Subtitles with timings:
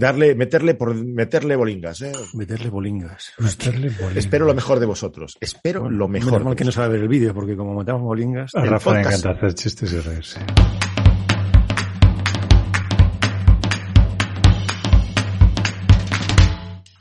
[0.00, 2.12] Darle, meterle por meterle bolingas, ¿eh?
[2.32, 3.34] Meterle bolingas.
[3.36, 4.16] Meterle bolingas.
[4.16, 5.36] Espero lo mejor de vosotros.
[5.42, 6.32] Espero Bueno, lo mejor.
[6.32, 8.50] Menos mal que no sabe ver el vídeo, porque como metamos bolingas...
[8.54, 10.40] A Rafa le encanta hacer chistes y reírse.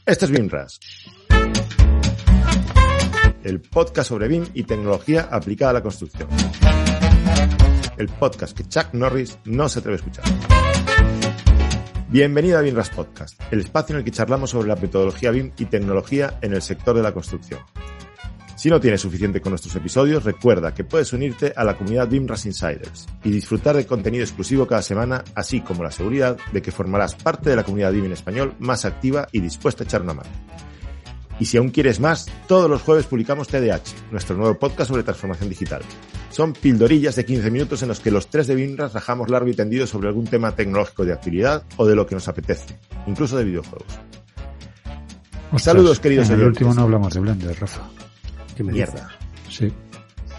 [0.05, 0.79] Esto es BIMRAS.
[3.45, 6.27] El podcast sobre BIM y tecnología aplicada a la construcción.
[7.97, 10.58] El podcast que Chuck Norris no se atreve a escuchar.
[12.11, 15.65] Bienvenido a BIMRAS Podcast, el espacio en el que charlamos sobre la metodología BIM y
[15.65, 17.59] tecnología en el sector de la construcción.
[18.55, 22.47] Si no tienes suficiente con nuestros episodios, recuerda que puedes unirte a la comunidad BIMRAS
[22.47, 27.13] Insiders y disfrutar de contenido exclusivo cada semana, así como la seguridad de que formarás
[27.13, 30.29] parte de la comunidad BIM en español más activa y dispuesta a echar una mano.
[31.39, 35.49] Y si aún quieres más, todos los jueves publicamos TDH, nuestro nuevo podcast sobre transformación
[35.49, 35.81] digital.
[36.29, 39.53] Son pildorillas de 15 minutos en los que los tres de BIMRAS rajamos largo y
[39.53, 43.45] tendido sobre algún tema tecnológico de actividad o de lo que nos apetece, incluso de
[43.45, 43.87] videojuegos.
[45.51, 46.61] Ostras, Saludos, queridos En el oyentes.
[46.61, 47.89] último no hablamos de Blender, Rafa.
[48.55, 49.09] ¿Qué me Mierda.
[49.49, 49.71] Sí.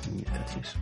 [0.07, 0.77] dices?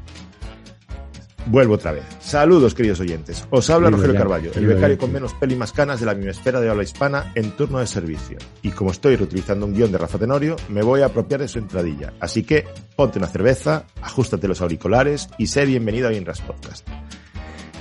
[1.50, 2.04] Vuelvo otra vez.
[2.20, 3.46] Saludos, queridos oyentes.
[3.48, 6.68] Os habla Rogelio Carballo, el becario con menos peli más canas de la mimesfera de
[6.68, 8.36] habla hispana en turno de servicio.
[8.60, 11.58] Y como estoy reutilizando un guion de Rafa Tenorio, me voy a apropiar de su
[11.58, 12.12] entradilla.
[12.20, 16.86] Así que ponte una cerveza, ajustate los auriculares y sé bienvenido a Bienras Podcast.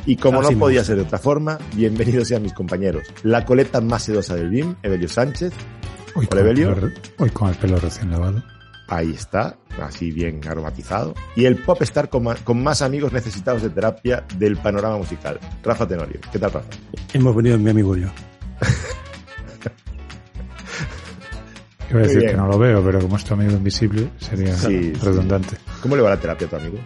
[0.06, 3.04] Y como Así no podía ser de otra forma, bienvenidos sean mis compañeros.
[3.24, 5.52] La coleta más sedosa del BIM, Evelio Sánchez.
[6.16, 6.74] Hoy Evelio.
[6.74, 8.42] pelo, hoy con el pelo recién lavado.
[8.88, 11.14] Ahí está, así bien aromatizado.
[11.36, 15.88] Y el popstar con, ma- con más amigos necesitados de terapia del panorama musical, Rafa
[15.88, 16.20] Tenorio.
[16.32, 16.68] ¿Qué tal, Rafa?
[17.14, 18.08] Hemos venido mi amigo y yo.
[21.90, 24.94] Iba a decir que no lo veo, pero como es tu amigo invisible, sería Sí,
[24.94, 24.94] sí.
[25.02, 25.56] redundante.
[25.82, 26.78] ¿Cómo le va la terapia a tu amigo?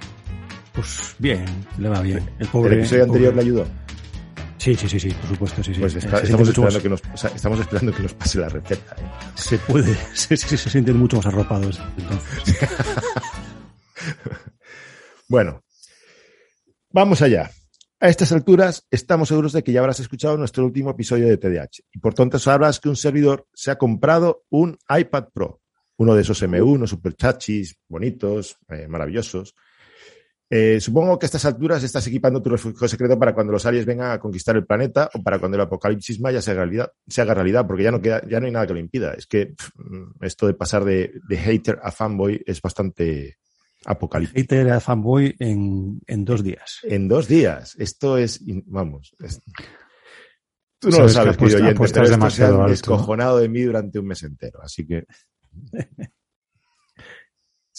[0.74, 1.44] Pues bien,
[1.80, 2.20] le va bien.
[2.38, 2.76] El ¿El pobre...
[2.78, 3.66] episodio el anterior le ayudó?
[4.62, 5.80] Sí, sí, sí, sí, por supuesto, sí, sí.
[5.80, 8.14] Pues Eh, está- se estamos, esperando más- que nos, o sea, estamos esperando que nos
[8.14, 8.96] pase la receta.
[8.96, 9.06] ¿eh?
[9.34, 11.82] Se puede, sí, se sienten mucho más arropados.
[11.98, 12.60] Entonces,
[15.28, 15.64] Bueno,
[16.92, 17.50] vamos allá.
[18.00, 21.84] A estas alturas estamos seguros de que ya habrás escuchado nuestro último episodio de TDH
[21.94, 25.62] y por tanto sabrás que un servidor se ha comprado un iPad Pro,
[25.98, 29.54] uno de esos M1 super chachis, bonitos, eh, maravillosos.
[30.54, 33.86] Eh, supongo que a estas alturas estás equipando tu refugio secreto para cuando los aliens
[33.86, 37.22] vengan a conquistar el planeta o para cuando el apocalipsis maya se haga realidad, se
[37.22, 39.14] haga realidad porque ya no, queda, ya no hay nada que lo impida.
[39.14, 39.70] Es que pff,
[40.22, 43.38] esto de pasar de, de hater a fanboy es bastante
[43.86, 44.40] apocalíptico.
[44.42, 46.80] hater era fanboy en, en dos días.
[46.84, 47.76] En dos días.
[47.80, 49.16] Esto es, vamos.
[49.24, 49.42] es-
[50.80, 52.72] Tú no Sabes lo que sabes, apuesta- querido oyente, pero demasiado alto.
[52.72, 54.60] descojonado de mí durante un mes entero.
[54.62, 55.06] Así que.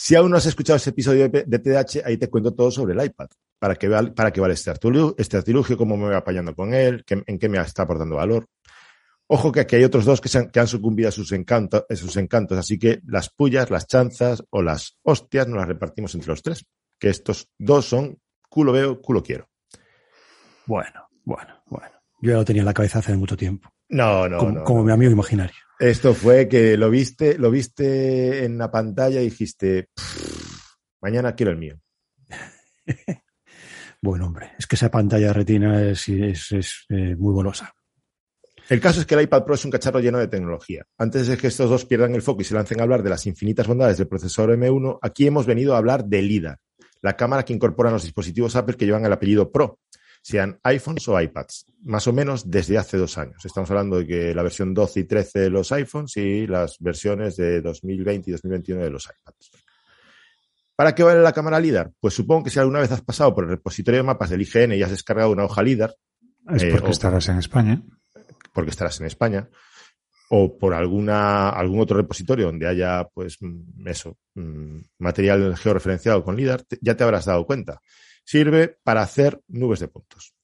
[0.04, 3.04] si aún no has escuchado ese episodio de, TDH, ahí te cuento todo sobre el
[3.06, 3.28] iPad.
[3.60, 6.74] Para que vea, para que vale este artilugio, este artilugio, cómo me voy apañando con
[6.74, 8.48] él, qué- en qué me está aportando valor.
[9.28, 11.84] Ojo que aquí hay otros dos que, se han, que han sucumbido a sus, encantos,
[11.88, 16.12] a sus encantos, así que las pullas, las chanzas o las hostias nos las repartimos
[16.16, 16.66] entre los tres.
[16.98, 18.18] Que estos dos son
[18.50, 19.48] culo veo, culo quiero.
[20.66, 21.92] Bueno, bueno, bueno.
[22.20, 23.70] Yo ya lo tenía en la cabeza hace mucho tiempo.
[23.88, 24.64] No, no, como no.
[24.64, 24.86] como no.
[24.86, 25.54] mi amigo imaginario.
[25.82, 31.50] Esto fue que lo viste, lo viste en la pantalla y dijiste, "Pff, mañana quiero
[31.50, 31.80] el mío.
[34.04, 37.72] Bueno, hombre, es que esa pantalla retina es, es, es, eh, muy golosa.
[38.68, 40.84] El caso es que el iPad Pro es un cacharro lleno de tecnología.
[40.98, 43.26] Antes de que estos dos pierdan el foco y se lancen a hablar de las
[43.28, 46.58] infinitas bondades del procesador M1, aquí hemos venido a hablar de LIDAR,
[47.00, 49.78] la cámara que incorporan los dispositivos Apple que llevan el apellido Pro,
[50.24, 53.44] sean iPhones o iPads, más o menos desde hace dos años.
[53.44, 57.36] Estamos hablando de que la versión 12 y 13 de los iPhones y las versiones
[57.36, 59.50] de 2020 y 2021 de los iPads.
[60.76, 61.90] ¿Para qué vale la cámara LIDAR?
[62.00, 64.72] Pues supongo que si alguna vez has pasado por el repositorio de mapas del IGN
[64.76, 65.94] y has descargado una hoja LIDAR,
[66.54, 67.80] Es Eh, porque o- estarás en España.
[68.52, 69.48] porque estarás en España,
[70.28, 76.34] o por alguna, algún otro repositorio donde haya, pues, mm, eso, mm, material georreferenciado con
[76.36, 77.80] LIDAR, te- ya te habrás dado cuenta.
[78.24, 80.34] Sirve para hacer nubes de puntos.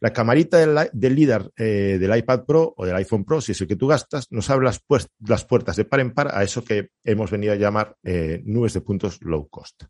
[0.00, 3.60] La camarita del, del LIDAR eh, del iPad Pro o del iPhone Pro, si es
[3.60, 6.44] el que tú gastas, nos abre las, pues- las puertas de par en par a
[6.44, 9.82] eso que hemos venido a llamar eh, nubes de puntos low cost.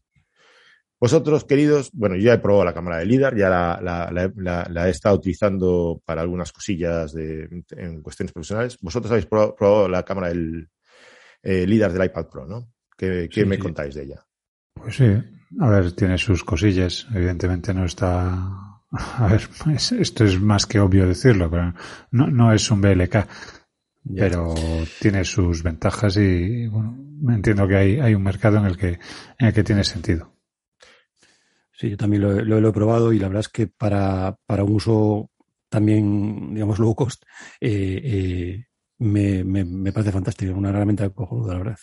[1.00, 4.32] Vosotros, queridos, bueno, yo ya he probado la cámara de LIDAR, ya la, la, la,
[4.34, 8.78] la- la he estado utilizando para algunas cosillas de, en cuestiones profesionales.
[8.81, 10.69] Vosotros habéis probado, probado la cámara del
[11.42, 12.72] eh, LIDAR del iPad Pro, ¿no?
[12.96, 13.62] ¿Qué, qué Sí, me sí.
[13.62, 14.26] contáis de ella?
[14.82, 15.04] Pues sí,
[15.60, 17.06] a ver, tiene sus cosillas.
[17.14, 18.48] Evidentemente no está.
[18.90, 21.75] A ver, es- esto es más que obvio decirlo, pero
[22.10, 23.26] no, no es un BLK,
[24.04, 24.20] Ya.
[24.22, 24.54] pero
[25.00, 26.96] tiene sus ventajas y, bueno,
[27.34, 28.98] entiendo que hay, hay un mercado en el que,
[29.38, 30.32] en el que tiene sentido.
[31.72, 34.36] Sí, yo también lo, he- lo- lo he probado y la verdad es que para,
[34.46, 35.31] para un uso
[35.69, 37.22] también, digamos, low cost,
[37.60, 38.64] eh, eh,
[38.98, 41.78] me, me, me parece fantástico, una herramienta cojonuda, la verdad.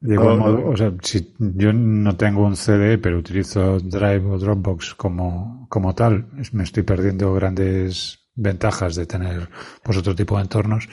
[0.00, 4.38] De igual modo, o sea, si yo no tengo un CD, pero utilizo Drive o
[4.38, 9.48] Dropbox como, como tal, me estoy perdiendo grandes ventajas de tener
[9.82, 10.88] pues otro tipo de entornos.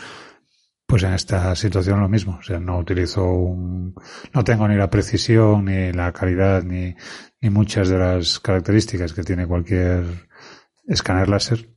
[0.86, 3.96] Pues en esta situación lo mismo, o sea, no utilizo un,
[4.34, 6.96] no tengo ni la precisión, ni la calidad, ni,
[7.40, 10.04] ni muchas de las características que tiene cualquier
[10.86, 11.70] escáner láser,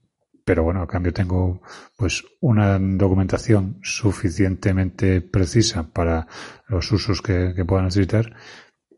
[0.44, 1.62] pero bueno, a cambio tengo
[1.96, 6.26] pues una documentación suficientemente precisa para
[6.68, 8.34] los usos que, que pueda necesitar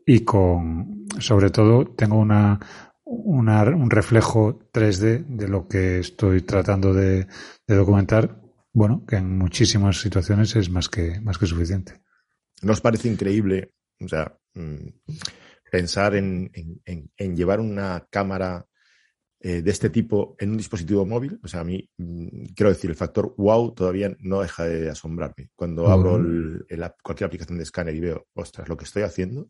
[0.05, 2.59] y con, sobre todo, tengo una,
[3.03, 7.27] una, un reflejo 3D de lo que estoy tratando de,
[7.67, 8.41] de documentar,
[8.73, 12.01] bueno, que en muchísimas situaciones es más que, más que suficiente.
[12.61, 14.87] ¿No os parece increíble, o sea, mm,
[15.71, 18.65] pensar en, en- en- en llevar una cámara
[19.47, 21.39] eh, de este tipo en un dispositivo móvil?
[21.43, 25.49] O sea, a mí, mm, quiero decir, el factor wow todavía no deja de asombrarme.
[25.55, 29.49] Cuando abro el- el cualquier aplicación de escáner y veo, ostras, lo que estoy haciendo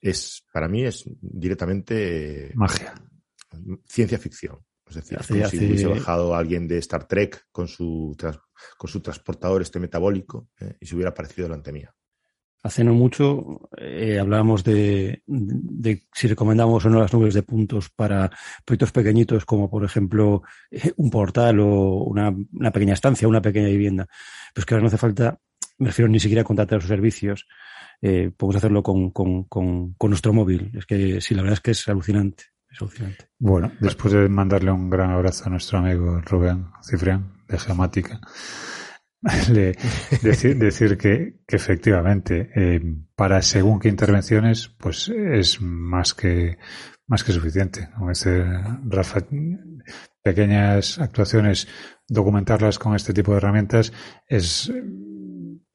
[0.00, 2.94] es, para mí, es directamente Magia.
[3.86, 4.58] ciencia ficción.
[4.86, 8.16] Es decir, Hace- como si hubiese bajado alguien de Star Trek con su,
[8.76, 11.94] con su transportador este metabólico eh, y se hubiera aparecido delante mía.
[12.62, 17.88] Hace no mucho eh, hablábamos de, de si recomendamos o no las nubes de puntos
[17.88, 18.30] para
[18.66, 23.68] proyectos pequeñitos como por ejemplo eh, un portal o una, una pequeña estancia, una pequeña
[23.68, 24.06] vivienda.
[24.54, 25.38] Pues que ahora no hace falta,
[25.78, 27.46] me refiero ni siquiera a contratar sus servicios.
[28.02, 30.70] Eh, podemos hacerlo con, con, con, con nuestro móvil.
[30.74, 32.44] Es que sí, la verdad es que es alucinante.
[32.70, 33.28] Es alucinante.
[33.38, 38.20] Bueno, después de mandarle un gran abrazo a nuestro amigo Rubén Cifrián de Geomática,
[40.22, 42.80] decir, decir que, que efectivamente eh,
[43.14, 46.58] para según qué intervenciones pues es más que
[47.06, 47.90] más que suficiente.
[47.96, 48.44] Como dice
[48.84, 49.26] Rafa,
[50.22, 51.66] pequeñas actuaciones,
[52.08, 53.92] documentarlas con este tipo de herramientas
[54.28, 54.72] es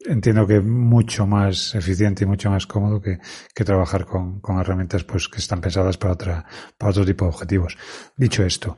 [0.08, 3.20] entiendo que mucho más eficiente y mucho más cómodo que,
[3.54, 6.46] que trabajar con, con herramientas pues que están pensadas para otra
[6.78, 7.78] para otro tipo de objetivos.
[8.16, 8.78] Dicho esto,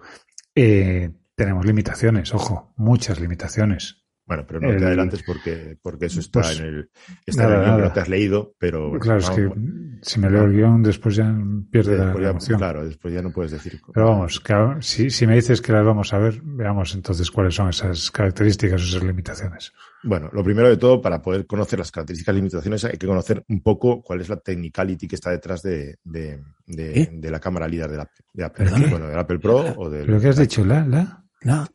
[0.55, 4.06] eh, tenemos limitaciones, ojo, muchas limitaciones.
[4.27, 6.89] Bueno, pero no El- te adelantes porque, porque eso está Pues, en el,
[7.25, 7.87] está nada, en el guion que nada.
[7.87, 11.15] no te has leído, pero claro, es que bueno, si me leo el guion después
[11.15, 11.33] ya
[11.71, 12.57] pierde la, después la ya- emoción.
[12.59, 13.79] claro, después ya no puedes decir.
[13.93, 17.31] Pero vamos, que ahora- si, si me dices que las vamos a ver, veamos entonces
[17.31, 19.71] cuáles son esas características, esas limitaciones.
[20.03, 23.45] Bueno, lo primero de todo, para poder conocer las características y limitaciones, hay que conocer
[23.47, 27.09] un poco cuál es la technicality que está detrás de, de, de, ¿Eh?
[27.13, 28.69] de la cámara líder de, la, de Apple.
[28.89, 30.05] Bueno, del Apple Pro o del.
[30.05, 30.65] ¿Pero qué has dicho?
[30.65, 30.85] ¿La?
[30.85, 31.23] ¿La?
[31.41, 31.67] La,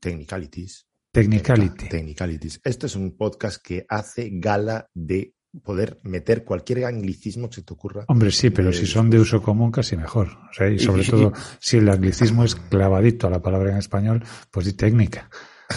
[0.00, 0.86] Technicalities.
[1.12, 1.88] Technicality.
[1.88, 2.60] Technicalities.
[2.64, 5.34] Este es un podcast que hace gala de
[5.64, 8.04] poder meter cualquier anglicismo que se te ocurra.
[8.06, 10.28] Hombre, sí, pero si son de uso común, casi mejor.
[10.28, 14.22] O sea, y sobre todo, si el anglicismo es clavadito a la palabra en español,
[14.50, 15.28] pues di técnica.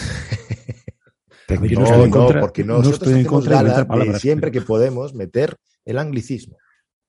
[1.46, 3.58] A ver, yo No, no estoy en no, contra- porque no nosotros estoy en contra
[3.58, 6.56] de gala de palabras, siempre que podemos meter el anglicismo.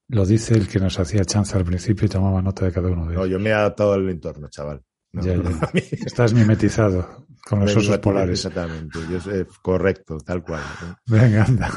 [0.09, 3.07] Lo dice el que nos hacía chanza al principio y tomaba nota de cada uno
[3.07, 3.31] de No, ellos.
[3.31, 4.83] yo me he adaptado al entorno, chaval.
[5.13, 5.69] No, Ya, no, ya.
[6.05, 8.39] Estás mimetizado con los osos polares.
[8.43, 10.61] Exactamente, yo sé, correcto, tal cual.
[11.05, 11.69] Venga, anda.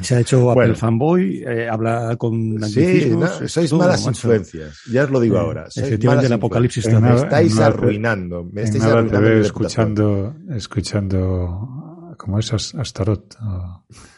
[0.00, 0.74] se ha hecho Apple Bueno.
[0.76, 4.10] fanboy, eh, habla con Sí, no, sois todo, malas macho.
[4.10, 4.80] influencias.
[4.90, 5.66] Ya os lo digo ahora.
[5.74, 8.44] Efectivamente, el apocalipsis nada- Me estáis nada arruinando.
[8.52, 12.52] Me estáis nada te arruinando veo escuchando, escuchando, ¿cómo es?
[12.52, 13.34] As- Astaroth.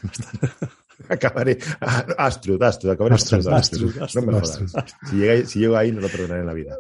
[1.08, 1.58] Acabaré.
[1.80, 4.20] ah, Astrud, Astrud, acabaré Astrud, escuchando Astrud, Astrud.
[4.24, 4.62] No me jodas.
[5.10, 6.76] Si, llegáis- si llego ahí, no lo perdonaré en la vida.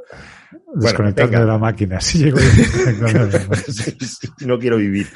[0.74, 2.00] Desconectarme de la máquina.
[2.00, 3.96] Si llego ahí, de
[4.46, 5.06] no quiero vivir.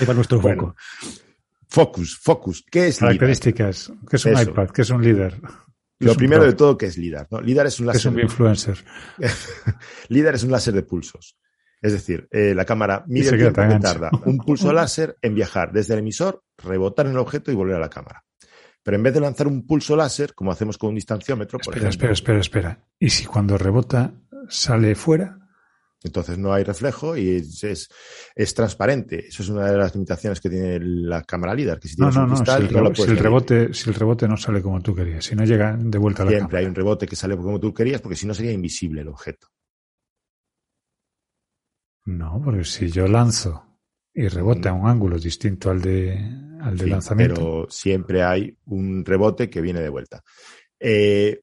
[0.00, 0.76] Para nuestro Bueno, foco.
[1.68, 2.64] Focus, Focus.
[2.70, 2.98] ¿Qué es?
[2.98, 3.92] Características.
[4.08, 4.42] ¿Qué es un Eso.
[4.50, 4.68] iPad?
[4.70, 5.40] ¿Qué es un líder?
[5.98, 7.26] ¿Qué Lo primero de todo, ¿qué es LIDAR?
[7.30, 7.40] ¿no?
[7.40, 8.12] LIDAR es un ¿Qué es láser.
[8.12, 8.84] un influencer?
[10.08, 11.36] LIDAR es un láser de pulsos.
[11.84, 15.70] Es decir, eh, la cámara mide el tiempo que tarda un pulso láser en viajar
[15.70, 18.24] desde el emisor, rebotar en el objeto y volver a la cámara.
[18.82, 21.90] Pero en vez de lanzar un pulso láser, como hacemos con un distanciómetro, por Espera,
[21.90, 22.88] ejemplo, espera, espera, espera.
[22.98, 24.14] ¿Y si cuando rebota
[24.48, 25.38] sale fuera?
[26.02, 27.90] Entonces no hay reflejo y es,
[28.34, 29.26] es, transparente.
[29.28, 32.26] Eso es una de las limitaciones que tiene la cámara LIDAR, que si no, no,
[32.26, 32.50] no, si
[33.02, 36.22] el, rebote, si el rebote no sale como tú querías, si no llega de vuelta
[36.22, 38.52] a la Siempre hay un rebote que sale como tú querías, porque si no sería
[38.52, 39.48] invisible el objeto.
[42.06, 43.64] No, porque si yo lanzo
[44.14, 46.12] y rebote a un ángulo distinto al de,
[46.60, 47.34] al de lanzamiento.
[47.34, 50.22] Pero siempre hay un rebote que viene de vuelta.
[50.78, 51.40] Eh,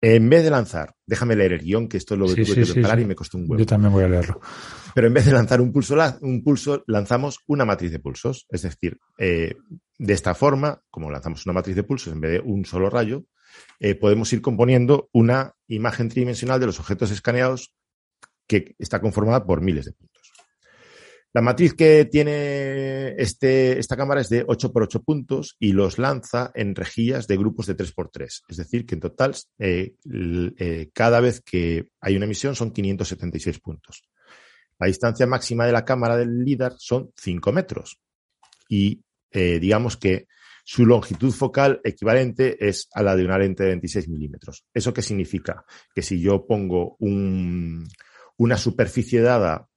[0.00, 3.04] en vez de lanzar, déjame leer el guion, que esto lo tuve que preparar y
[3.04, 3.58] me costó un huevo.
[3.58, 4.40] Yo también voy a leerlo.
[4.94, 8.46] Pero en vez de lanzar un pulso, un pulso lanzamos una matriz de pulsos.
[8.50, 9.56] Es decir, eh,
[9.98, 13.24] de esta forma, como lanzamos una matriz de pulsos en vez de un solo rayo,
[13.80, 17.74] eh, podemos ir componiendo una imagen tridimensional de los objetos escaneados
[18.48, 20.08] que está conformada por miles de puntos.
[21.34, 25.98] La matriz que tiene este, esta cámara es de 8 por 8 puntos y los
[25.98, 29.94] lanza en rejillas de grupos de 3 por 3 Es decir, que en total, eh,
[30.58, 34.02] eh, cada vez que hay una emisión son 576 puntos.
[34.78, 38.00] La distancia máxima de la cámara del LIDAR son 5 metros.
[38.68, 40.28] Y eh, digamos que
[40.64, 44.64] su longitud focal equivalente es a la de una lente de 26 milímetros.
[44.72, 45.64] ¿Eso qué significa?
[45.94, 46.96] Que si yo pongo
[48.38, 49.68] una superficie dada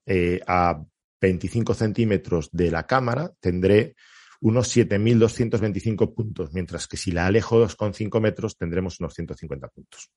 [0.47, 0.83] a
[1.19, 3.95] 25 centímetros de la cámara, tendré
[4.41, 10.11] unos 7.225 puntos, mientras que si la alejo 2,5 metros tendremos unos 150 puntos.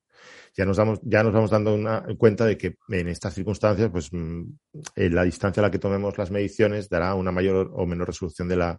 [0.56, 4.10] Ya nos, damos, ya nos vamos dando una, cuenta de que en estas circunstancias, pues
[4.10, 4.44] mm,
[4.96, 8.56] la distancia a la que tomemos las mediciones dará una mayor o menor resolución de
[8.56, 8.78] la,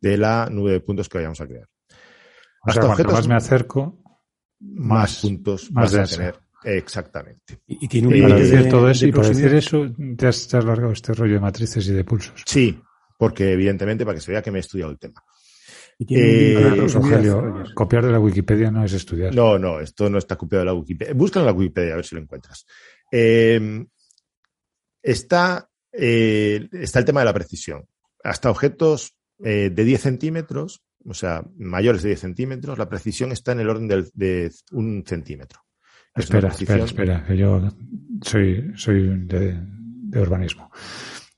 [0.00, 1.66] de la nube de puntos que vayamos a crear.
[2.62, 4.02] Hasta cuanto más me acerco,
[4.60, 6.38] más, puntos más vas a tener.
[6.64, 7.60] Exactamente.
[7.66, 9.86] Y, tiene un para decir todo eso y para decir eso
[10.16, 12.42] te has, largado este rollo de matrices y de pulsos.
[12.46, 12.78] Sí,
[13.18, 15.22] porque evidentemente para que se vea que me he estudiado el tema.
[15.98, 16.86] Y eh,
[17.74, 19.34] copiar de la Wikipedia no es estudiar.
[19.34, 21.12] No, no, esto no está copiado de la Wikipedia.
[21.12, 22.66] Búscalo en la Wikipedia a ver si lo encuentras.
[23.12, 23.84] Eh,
[25.02, 27.86] está, eh, está el tema de la precisión.
[28.22, 33.60] Hasta objetos de 10 centímetros, o sea, mayores de 10 centímetros, la precisión está en
[33.60, 35.60] el orden de un centímetro.
[36.20, 37.60] Espera, espera, espera, que yo
[38.22, 39.58] soy, soy de,
[40.14, 40.70] urbanismo.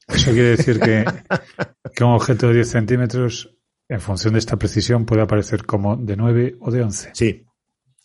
[0.07, 1.05] Eso quiere decir que,
[1.95, 3.57] que, un objeto de 10 centímetros,
[3.89, 7.11] en función de esta precisión, puede aparecer como de 9 o de 11.
[7.15, 7.47] Sí,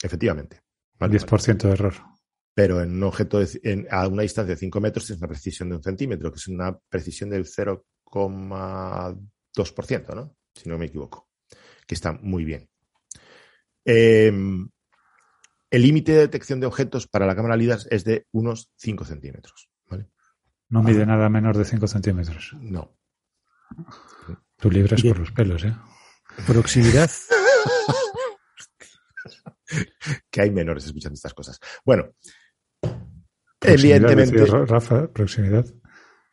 [0.01, 0.61] efectivamente.
[0.99, 1.93] 10% de error.
[2.53, 3.39] Pero en un objeto
[3.91, 6.75] a una distancia de 5 metros es una precisión de un centímetro, que es una
[6.89, 10.35] precisión del 0,2%, ¿no?
[10.55, 11.29] Si no me equivoco.
[11.85, 12.67] Que está muy bien.
[13.85, 14.31] Eh,
[15.69, 19.69] el límite de detección de objetos para la cámara LIDAR es de unos 5 centímetros.
[20.69, 22.53] No mide nada menor de 5 centímetros.
[22.59, 22.97] No.
[24.57, 25.73] Tú libras por los pelos, ¿eh?
[26.45, 27.09] Proximidad.
[30.29, 31.57] que hay menores escuchando estas cosas.
[31.85, 32.13] Bueno,
[33.61, 34.45] evidentemente.
[34.45, 35.65] Rafa, proximidad.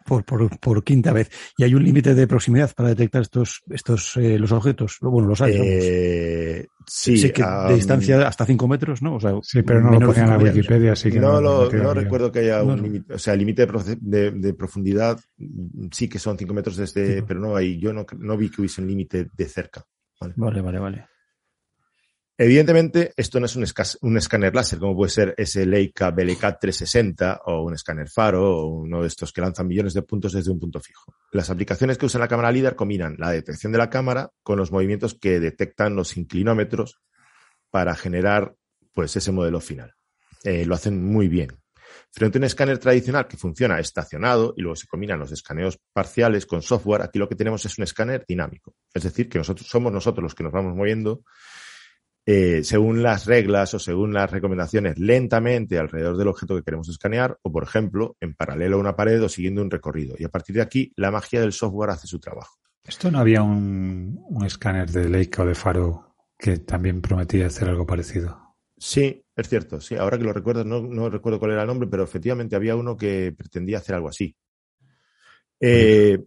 [0.05, 1.29] por, por, por, quinta vez.
[1.57, 4.97] ¿Y hay un límite de proximidad para detectar estos, estos eh, los objetos?
[5.01, 5.55] Bueno, los hay.
[5.57, 7.17] Eh, sí.
[7.17, 9.15] Sé que de distancia hasta 5 metros, ¿no?
[9.15, 11.93] O sea, sí, pero no lo ponía en la Wikipedia, así que no, lo, no
[11.93, 13.15] recuerdo que haya un límite.
[13.15, 13.67] O sea, el límite
[13.99, 15.19] de, de, profundidad
[15.91, 18.81] sí que son 5 metros desde, pero no hay, yo no, no vi que hubiese
[18.81, 19.83] un límite de cerca.
[20.19, 20.79] Vale, vale, vale.
[20.79, 21.14] vale.
[22.37, 23.55] Evidentemente, esto no es
[24.01, 28.65] un, escáner láser, como puede ser ese Leica BLK 360 o un escáner faro o
[28.65, 31.15] uno de estos que lanzan millones de puntos desde un punto fijo.
[31.31, 34.69] Las aplicaciones que usan la cámara LIDAR combinan la detección de la cámara con los
[34.69, 36.99] movimientos que detectan los inclinómetros
[37.69, 38.53] para generar
[38.93, 39.93] pues ese modelo final.
[40.43, 41.51] Eh, lo hacen muy bien.
[42.11, 46.45] Frente a un escáner tradicional que funciona estacionado y luego se combinan los escaneos parciales
[46.45, 48.75] con software, aquí lo que tenemos es un escáner dinámico.
[48.93, 51.23] Es decir, que nosotros somos nosotros los que nos vamos moviendo
[52.25, 57.37] eh, según las reglas o según las recomendaciones lentamente alrededor del objeto que queremos escanear
[57.43, 60.15] o, por ejemplo, en paralelo a una pared o siguiendo un recorrido.
[60.17, 62.57] Y a partir de aquí, la magia del software hace su trabajo.
[62.83, 67.85] ¿Esto no había un, escáner de Leica o de Faro que también prometía hacer algo
[67.85, 68.55] parecido?
[68.77, 69.79] Sí, es cierto.
[69.79, 72.75] Sí, ahora que lo recuerdo, no, no recuerdo cuál era el nombre, pero efectivamente había
[72.75, 74.35] uno que pretendía hacer algo así.
[75.59, 76.19] Eh,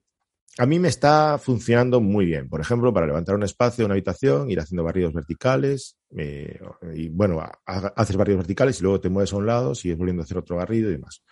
[0.59, 2.49] a mí me está funcionando muy bien.
[2.49, 5.97] Por ejemplo, para levantar un espacio, una habitación, ir haciendo barridos verticales.
[6.17, 6.59] Eh,
[6.95, 10.25] y bueno, haces barridos verticales y luego te mueves a un lado, sigues volviendo a
[10.25, 11.23] hacer otro barrido y demás.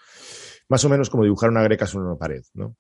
[0.69, 2.77] Más o menos como dibujar una greca sobre una pared, ¿no?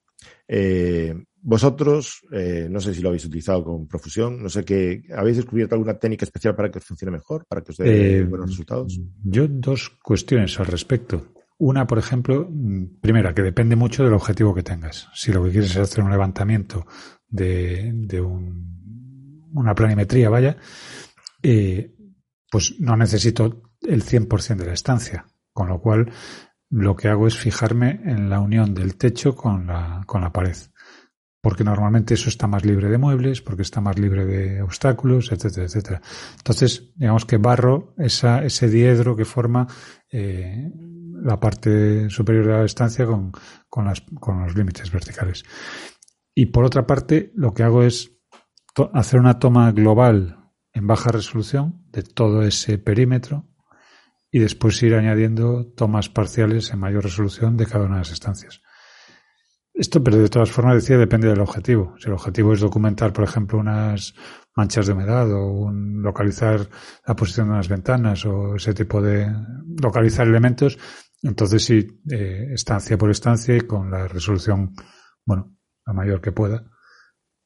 [0.46, 5.36] Eh, vosotros, eh, no sé si lo habéis utilizado con profusión, no sé qué, ¿habéis
[5.36, 8.98] descubierto alguna técnica especial para que funcione mejor, para que os dé buenos resultados?
[9.24, 11.35] Yo dos cuestiones al respecto.
[11.58, 15.08] Una, por ejemplo, mm, primera, que depende mucho del objetivo que tengas.
[15.14, 16.86] Si lo que quieres es hacer un levantamiento
[17.28, 20.56] de, de un, una planimetría, vaya,
[21.42, 21.94] eh,
[22.50, 25.26] pues no necesito el 100% de la estancia.
[25.52, 26.12] Con lo cual,
[26.68, 30.56] lo que hago es fijarme en la unión del techo con la, con la pared.
[31.40, 35.66] Porque normalmente eso está más libre de muebles, porque está más libre de obstáculos, etcétera,
[35.66, 36.02] etcétera.
[36.36, 39.66] Entonces, digamos que barro esa, ese diedro que forma
[40.10, 40.72] eh,
[41.26, 43.32] la parte superior de la estancia con,
[43.68, 45.44] con, con los límites verticales.
[46.34, 48.12] Y por otra parte, lo que hago es
[48.92, 53.48] hacer una toma global en baja resolución de todo ese perímetro
[54.30, 58.60] y después ir añadiendo tomas parciales en mayor resolución de cada una de las estancias.
[59.72, 61.94] Esto, pero de todas formas, decía, depende del objetivo.
[61.98, 64.14] Si el objetivo es documentar, por ejemplo, unas
[64.54, 66.66] manchas de humedad o localizar
[67.06, 69.30] la posición de unas ventanas o ese tipo de
[69.82, 70.78] localizar elementos,
[71.26, 74.74] entonces sí, eh, estancia por estancia y con la resolución,
[75.24, 76.64] bueno, la mayor que pueda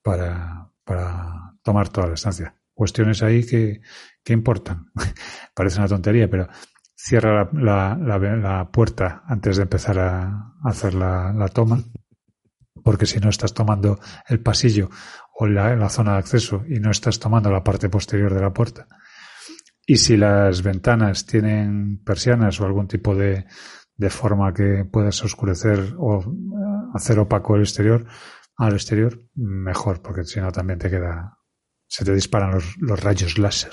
[0.03, 2.55] para, para tomar toda la estancia.
[2.75, 3.81] Cuestiones ahí que,
[4.23, 4.91] que importan.
[5.55, 6.49] Parece una tontería, pero
[6.95, 11.83] cierra la, la, la, puerta antes de empezar a hacer la, toma,
[12.85, 14.91] porque si no estás tomando el pasillo
[15.35, 18.87] o la, zona de acceso y no estás tomando la parte posterior de la puerta.
[19.91, 23.47] Y si las ventanas tienen persianas o algún tipo de,
[23.97, 26.23] de forma que puedas oscurecer o
[26.95, 28.07] hacer opaco el exterior,
[28.55, 31.37] al exterior, mejor, porque si no también te queda,
[31.89, 33.73] se te disparan los, los rayos láser.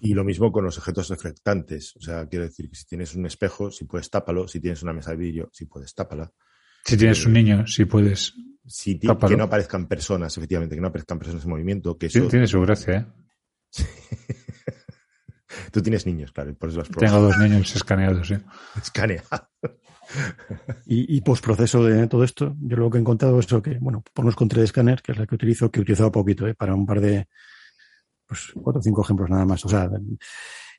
[0.00, 1.96] Y lo mismo con los objetos reflectantes.
[1.96, 4.46] O sea, quiero decir que si tienes un espejo, si puedes tápalo.
[4.46, 6.32] Si tienes una mesa de vídeo, si puedes tápala.
[6.84, 8.34] Si tienes un niño, si puedes.
[8.68, 11.98] Si que no aparezcan personas, efectivamente, que no aparezcan personas en movimiento.
[11.98, 12.28] Que eso...
[12.28, 13.06] tiene su gracia, ¿eh?
[15.70, 18.34] Tú tienes niños, claro, por eso Tengo dos niños escaneados, sí.
[18.80, 19.28] Escaneados.
[20.86, 24.36] y, y postproceso de todo esto, yo lo que he encontrado es que, bueno, ponemos
[24.36, 26.54] con 3D Scanner, que es la que utilizo, que he utilizado poquito, ¿eh?
[26.54, 27.28] para un par de,
[28.26, 29.64] pues cuatro o cinco ejemplos nada más.
[29.64, 29.88] O sea,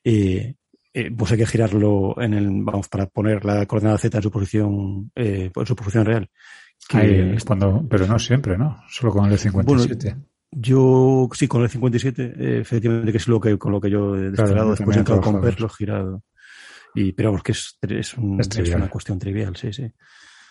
[0.04, 0.56] eh,
[0.94, 4.32] eh, pues hay que girarlo en el, vamos, para poner la coordenada Z en su
[4.32, 6.30] posición, eh, en su posición real.
[6.88, 8.82] Que, cuando, pero no siempre, ¿no?
[8.90, 10.10] Solo con el 57.
[10.10, 13.90] Bueno, yo, sí, con el 57, eh, efectivamente, que es lo que, con lo que
[13.90, 16.24] yo he descargado, después he entrado con verlo girado.
[16.94, 19.92] Y, pero vamos, que es, es, un, es, es una cuestión trivial, sí, sí.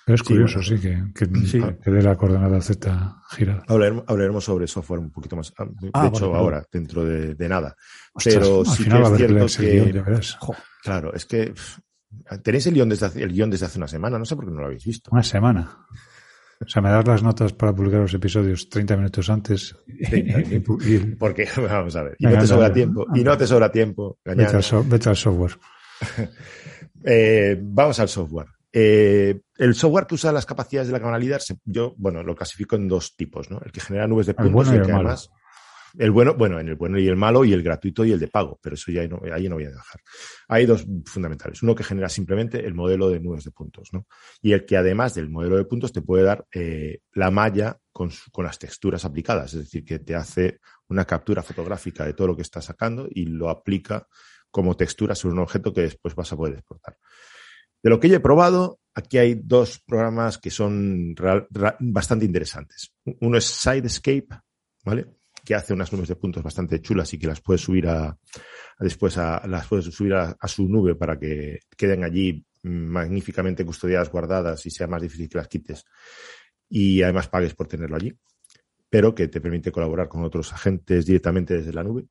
[0.05, 1.59] Pero es curioso, sí, que, que, sí.
[1.83, 3.63] que, dé la coordenada Z girada.
[3.67, 5.55] Hablaremos, hablaremos, sobre software un poquito más.
[5.57, 6.69] Ah, de ah, hecho, bueno, ahora, bueno.
[6.71, 7.75] dentro de, de nada.
[8.13, 9.93] Ostras, Pero sí que es cierto que.
[9.93, 10.21] Guión.
[10.83, 11.55] Claro, es que.
[12.43, 14.61] Tenéis el guion, desde, el guion desde hace una semana, no sé por qué no
[14.61, 15.11] lo habéis visto.
[15.11, 15.87] Una semana.
[16.65, 19.77] O sea, me das las notas para publicar los episodios 30 minutos antes.
[19.87, 20.61] Y, y,
[21.19, 23.07] porque, vamos a ver, y no te sobra tiempo.
[23.15, 24.19] Y no te sobra tiempo.
[24.25, 25.59] Vete al, so, vete al software.
[27.05, 28.49] eh, vamos al software.
[28.73, 32.75] Eh, el software que usa las capacidades de la cámara LIDAR, yo, bueno, lo clasifico
[32.77, 33.61] en dos tipos, ¿no?
[33.65, 35.15] El que genera nubes de puntos bueno y, el, malo.
[35.99, 38.29] El bueno, bueno, en el bueno y el malo y el gratuito y el de
[38.29, 40.01] pago, pero eso ya no, ahí no voy a dejar.
[40.49, 41.63] Hay dos fundamentales.
[41.63, 44.07] Uno que genera simplemente el modelo de nubes de puntos, ¿no?
[44.43, 48.11] Y el que además del modelo de puntos te puede dar eh, la malla con,
[48.33, 52.37] con las texturas aplicadas, es decir, que te hace una captura fotográfica de todo lo
[52.37, 54.07] que estás sacando y lo aplica
[54.51, 56.97] como textura sobre un objeto que después vas a poder exportar.
[57.83, 61.15] De lo que yo he probado, aquí hay dos programas que son
[61.81, 62.95] bastante interesantes.
[63.21, 64.29] Uno es Sidescape,
[64.85, 65.07] ¿vale?
[65.45, 68.17] Que hace unas nubes de puntos bastante chulas y que las puedes subir a,
[68.79, 74.65] después a, las puedes subir a, su nube para que queden allí magníficamente custodiadas, guardadas
[74.67, 75.85] y sea más difícil que las quites.
[76.69, 78.17] Y además pagues por tenerlo allí,
[78.89, 82.07] pero que te permite colaborar con otros agentes directamente desde la nube.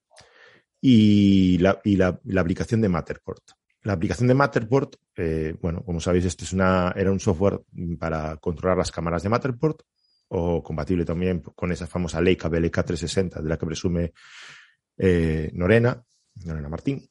[0.79, 3.41] Y la, y la aplicación de Matterport.
[3.83, 7.61] La aplicación de Matterport, eh, bueno, como sabéis, este es una, era un software
[7.99, 9.81] para controlar las cámaras de Matterport
[10.35, 14.13] o compatible también con esa famosa Leica BLK 360 de la que presume
[14.97, 16.01] eh, Norena,
[16.43, 17.07] Norena Martín.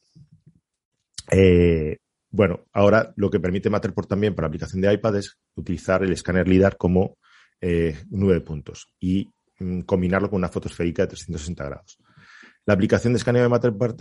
[1.30, 1.98] Eh,
[2.30, 6.48] bueno, ahora lo que permite Matterport también para aplicación de iPad es utilizar el escáner
[6.48, 7.18] LIDAR como
[7.60, 9.30] eh, nube de puntos y
[9.60, 11.98] mm, combinarlo con una foto esférica de 360 grados.
[12.64, 14.00] La aplicación de escaneo de Matterport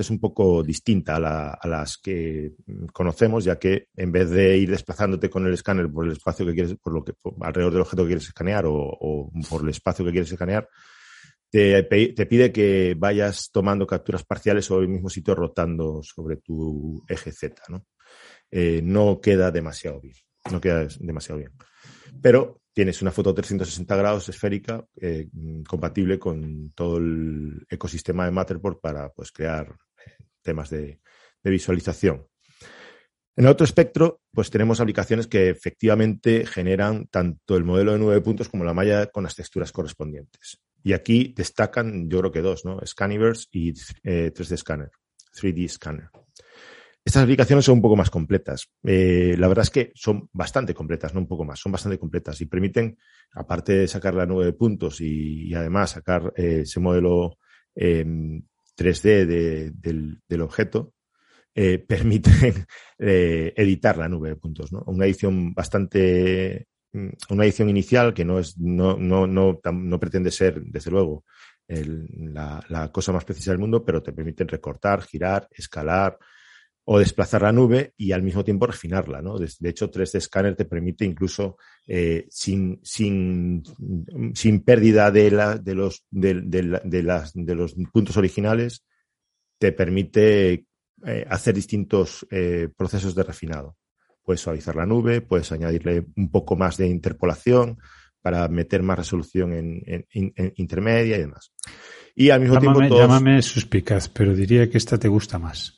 [0.00, 2.52] es, un poco distinta a, la, a, las que
[2.94, 6.54] conocemos, ya que en vez de ir desplazándote con el escáner por el espacio que
[6.54, 10.12] quieres, por lo que alrededor del objeto que quieres escanear o, por el espacio que
[10.12, 10.66] quieres escanear,
[11.50, 17.04] te, te, pide que vayas tomando capturas parciales sobre el mismo sitio rotando sobre tu
[17.06, 17.86] eje Z, ¿no?
[18.50, 20.14] Eh, no queda demasiado bien,
[20.50, 21.52] no queda demasiado bien.
[22.22, 25.28] Pero tienes una foto 360 grados esférica eh,
[25.66, 29.74] compatible con todo el ecosistema de Matterport para pues, crear
[30.06, 31.00] eh, temas de,
[31.42, 32.28] visualización.
[33.34, 38.20] En el otro espectro, pues tenemos aplicaciones que efectivamente generan tanto el modelo de nueve
[38.20, 40.60] puntos como la malla con las texturas correspondientes.
[40.84, 42.78] Y aquí destacan, yo creo que dos, ¿no?
[42.86, 43.70] Scaniverse y
[44.04, 44.90] eh, 3D Scanner,
[45.34, 46.10] 3D Scanner.
[47.08, 48.68] Estas aplicaciones son un poco más completas.
[48.84, 52.38] Eh, la verdad es que son bastante completas, no un poco más, son bastante completas
[52.42, 52.98] y permiten,
[53.32, 57.38] aparte de sacar la nube de puntos y, además sacar eh, ese modelo
[57.74, 59.72] 3D em,
[60.28, 60.92] del, objeto,
[61.54, 62.66] eh, permiten
[62.98, 64.70] editar la nube de puntos.
[64.72, 70.30] Una edición bastante, mm, una edición inicial que no es, no, no, no, no pretende
[70.30, 71.24] ser, desde luego,
[71.68, 76.18] la, cosa más precisa del mundo, pero te permiten recortar, girar, escalar,
[76.90, 79.20] o desplazar la nube y al mismo tiempo refinarla.
[79.20, 79.38] ¿no?
[79.38, 83.62] De, hecho, 3D Scanner te permite incluso eh, sin, sin,
[84.32, 88.86] sin, pérdida de, la, de, los, de, de, las, de los puntos originales,
[89.58, 90.64] te permite
[91.04, 93.76] eh, hacer distintos eh, procesos de refinado.
[94.22, 97.78] Puedes suavizar la nube, puedes añadirle un poco más de interpolación
[98.22, 101.52] para meter más resolución en, en, intermedia y demás.
[102.14, 102.80] Y al mismo tiempo.
[102.80, 105.77] Llámame suspicaz, pero diría que esta te gusta más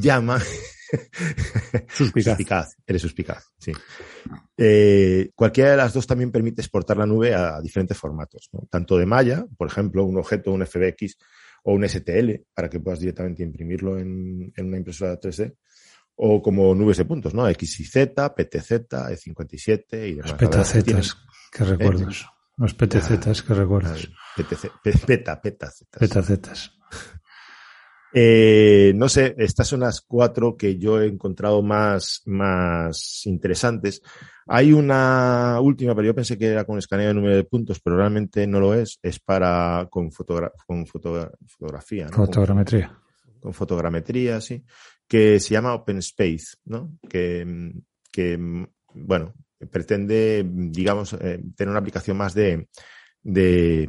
[0.00, 0.40] llama.
[1.92, 2.76] suspicaz.
[2.86, 3.72] Eres suspicaz, sí.
[4.56, 9.06] Eh, cualquiera de las dos también permite exportar la nube a diferentes formatos, tanto de
[9.06, 11.16] malla, por ejemplo, un objeto, un FBX
[11.64, 15.54] o un STL, para que puedas directamente imprimirlo en, una impresora 3D,
[16.16, 17.48] o como nubes de puntos, ¿no?
[17.48, 20.30] XYZ, PTZ, E57 y demás.
[20.30, 21.14] Los PTZ,
[21.52, 22.26] que recuerdos.
[22.56, 24.08] Los PTZ, que recuerdas.
[24.36, 26.79] PTZ, peta, Petazetas.
[28.12, 34.02] Eh, no sé, estas son las cuatro que yo he encontrado más, más interesantes.
[34.46, 37.96] Hay una última, pero yo pensé que era con escaneo de número de puntos, pero
[37.96, 38.98] realmente no lo es.
[39.02, 40.10] Es para con,
[40.66, 42.06] con fotografía.
[42.06, 42.16] ¿no?
[42.16, 42.98] Fotogrametría.
[43.38, 44.64] Con, fotogrametría, sí.
[45.06, 46.98] Que se llama Open Space, ¿no?
[47.08, 47.72] Que,
[48.10, 49.34] que bueno,
[49.70, 52.68] pretende, digamos, eh, tener una aplicación más de,
[53.22, 53.88] de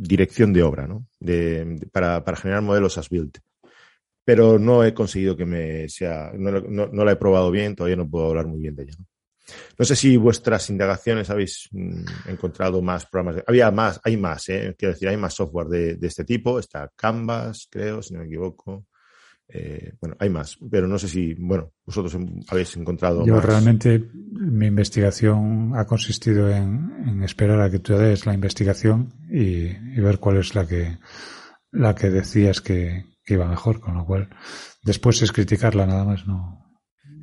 [0.00, 1.06] dirección de obra, ¿no?
[1.18, 3.38] De, para, para, generar modelos as built.
[4.24, 7.96] Pero no he conseguido que me sea, no, no, no, la he probado bien, todavía
[7.96, 8.94] no puedo hablar muy bien de ella.
[8.98, 9.84] ¿no?
[9.84, 13.44] Sé si vuestras indagaciones habéis mm, encontrado más programas.
[13.46, 14.74] había más, hay más, ¿eh?
[14.78, 16.58] quiero decir, hay más software de, de, este tipo.
[16.58, 18.86] Está Canvas, creo, si no me equivoco.
[19.52, 22.16] Eh, bueno, hay más, pero no sé si, bueno, vosotros
[22.48, 23.26] habéis encontrado.
[23.26, 29.72] Yo realmente mi investigación ha consistido en, esperar a que tú des la investigación y,
[30.00, 30.98] ver cuál es la que
[31.72, 34.28] la que decías que, iba mejor, con lo cual
[34.82, 36.66] después es criticarla nada más, no.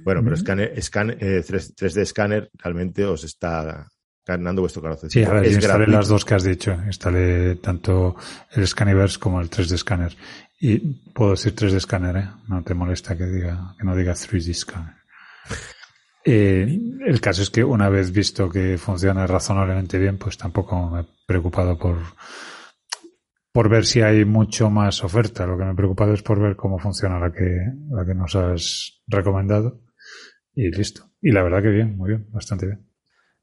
[0.05, 3.89] Bueno, pero escáner, scan, 3, d Scanner realmente os está
[4.27, 5.13] ganando vuestro conocimiento.
[5.13, 6.77] Sí, a ver, instalé las dos que has dicho.
[6.85, 8.15] Instalé tanto
[8.51, 10.15] el Scaniverse como el 3D Scanner.
[10.59, 10.79] Y
[11.13, 12.29] puedo decir 3D Scanner, ¿eh?
[12.47, 14.95] No te molesta que diga, que no diga 3D Scanner.
[16.29, 16.67] Eh,
[17.05, 21.05] el caso es que una vez visto que funciona razonablemente bien, pues tampoco me he
[21.25, 21.99] preocupado por,
[23.53, 25.47] por ver si hay mucho más oferta.
[25.47, 27.57] Lo que me he preocupado es por ver cómo funciona la que,
[27.91, 29.79] la que nos has recomendado.
[30.53, 31.05] Y listo.
[31.21, 32.86] Y la verdad que bien, muy bien, bastante bien.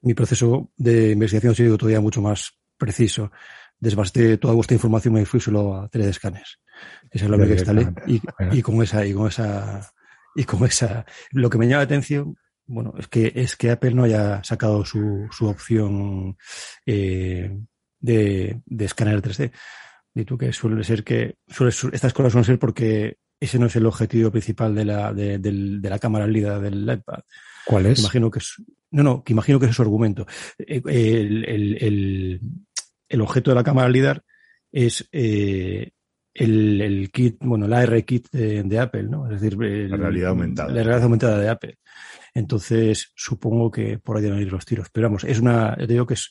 [0.04, 3.32] Mi proceso de investigación ha sido todavía mucho más preciso.
[3.78, 6.60] Desbasté toda vuestra información y me fui solo a 3D Scanners.
[7.10, 7.88] Esa es la que instalé.
[8.06, 8.20] Y,
[8.52, 9.90] y, con esa, y con esa,
[10.34, 12.36] y con esa, lo que me llama la atención,
[12.66, 16.36] bueno, es que, es que Apple no haya sacado su, su opción,
[16.84, 17.56] eh,
[17.98, 19.52] de, de escáner 3D.
[20.14, 23.76] Y tú que suele ser que, suele, estas cosas suelen ser porque ese no es
[23.76, 27.20] el objetivo principal de la, de, de la cámara LIDA del iPad.
[27.66, 28.00] ¿Cuál es?
[28.00, 28.62] Imagino que es,
[28.94, 30.26] no, no, que imagino que es su argumento.
[30.58, 32.40] Eh, el, el, el,
[33.08, 34.22] el, objeto de la cámara LIDAR
[34.70, 35.90] es eh,
[36.32, 39.26] el, el, kit, bueno, el AR kit de, Apple, ¿no?
[39.26, 40.68] Es decir, la realidad aumentada.
[40.68, 41.78] La realidad aumentada de Apple.
[42.34, 44.88] Entonces, supongo que por ahí deben ir los tiros.
[44.92, 46.30] Pero vamos, es una, te digo que es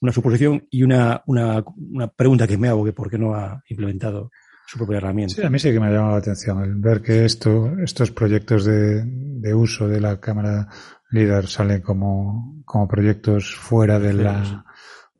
[0.00, 3.62] una suposición y una, una, una pregunta que me hago, que por qué no ha
[3.68, 4.30] implementado
[4.66, 5.34] su propia herramienta.
[5.34, 8.10] Sí, a mí sí que me ha llamado la atención el ver que esto, estos
[8.10, 10.68] proyectos de, de uso de la cámara
[11.10, 14.64] LIDAR salen como, como proyectos fuera de la,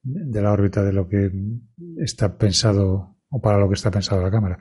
[0.02, 1.30] de la órbita de lo que
[1.98, 4.58] está pensado o para lo que está pensado la cámara,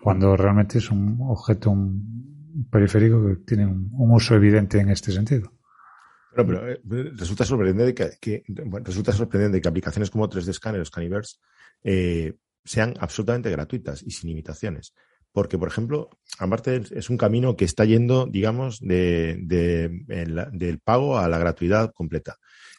[0.00, 5.52] cuando realmente es un objeto, un periférico que tiene un, uso evidente en este sentido.
[6.34, 6.80] Pero, pero eh,
[7.16, 11.38] resulta sorprendente que, que bueno, resulta sorprendente que aplicaciones como 3D Scanner o Scaniverse
[11.82, 14.94] eh, sean absolutamente gratuitas y sin limitaciones.
[15.32, 20.80] Porque, por ejemplo, aparte es un camino que está yendo, digamos, de, de, de, del
[20.80, 22.36] pago a la gratuidad completa.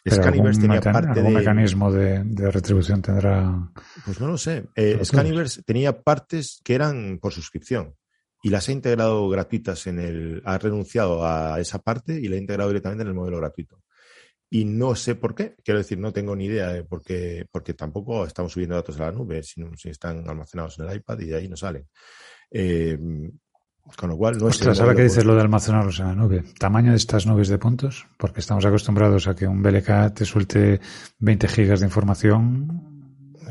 [0.09, 3.71] Scaniverse tenía parte ¿algún mecanismo de, retribución tendrá?
[4.03, 4.65] Pues no lo sé.
[4.75, 7.95] Eh, Scaniverse tenía partes que eran por suscripción
[8.41, 12.39] y las ha integrado gratuitas en el, ha renunciado a esa parte y la ha
[12.39, 13.83] integrado directamente en el modelo gratuito.
[14.49, 17.73] Y no sé por qué, quiero decir, no tengo ni idea de por qué, porque
[17.73, 21.25] tampoco estamos subiendo datos a la nube, sino si están almacenados en el iPad y
[21.27, 21.87] de ahí no salen.
[22.51, 22.97] Eh,
[23.97, 26.91] Con lo cual, no Ostras, ahora que dices lo de almacenarlos en la nube, ¿tamaño
[26.91, 28.07] de estas nubes de puntos?
[28.17, 30.79] Porque estamos acostumbrados a que un BLK te suelte
[31.19, 32.91] 20 gigas de información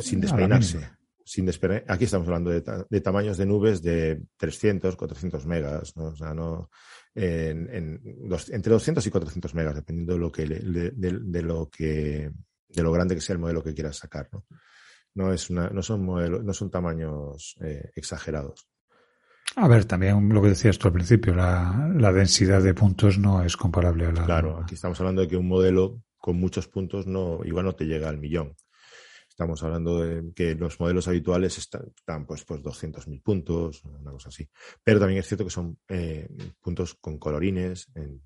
[0.01, 0.91] sin despeinarse.
[1.25, 1.49] Sin
[1.87, 6.07] Aquí estamos hablando de, tamaños de nubes de 300, 400 megas, ¿no?
[6.07, 6.71] O sea, no,
[7.15, 8.01] en,
[8.49, 12.33] entre 200 y 400 megas, dependiendo de lo que, de, lo que,
[12.69, 14.45] de lo grande que sea el modelo que quieras sacar, ¿no?
[15.15, 18.69] No es una, no son modelos, no son tamaños eh, exagerados.
[19.57, 23.43] A ver, también lo que decías tú al principio, la, la, densidad de puntos no
[23.43, 24.25] es comparable a la.
[24.25, 27.87] Claro, aquí estamos hablando de que un modelo con muchos puntos no, igual no te
[27.87, 28.55] llega al millón.
[29.29, 34.47] Estamos hablando de que los modelos habituales están, pues, pues 200.000 puntos, una cosa así.
[34.85, 36.29] Pero también es cierto que son eh,
[36.61, 38.21] puntos con colorines, en,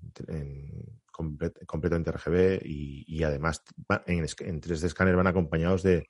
[1.11, 3.63] completamente RGB y, además
[4.07, 6.05] en, en 3D Scanner van acompañados de,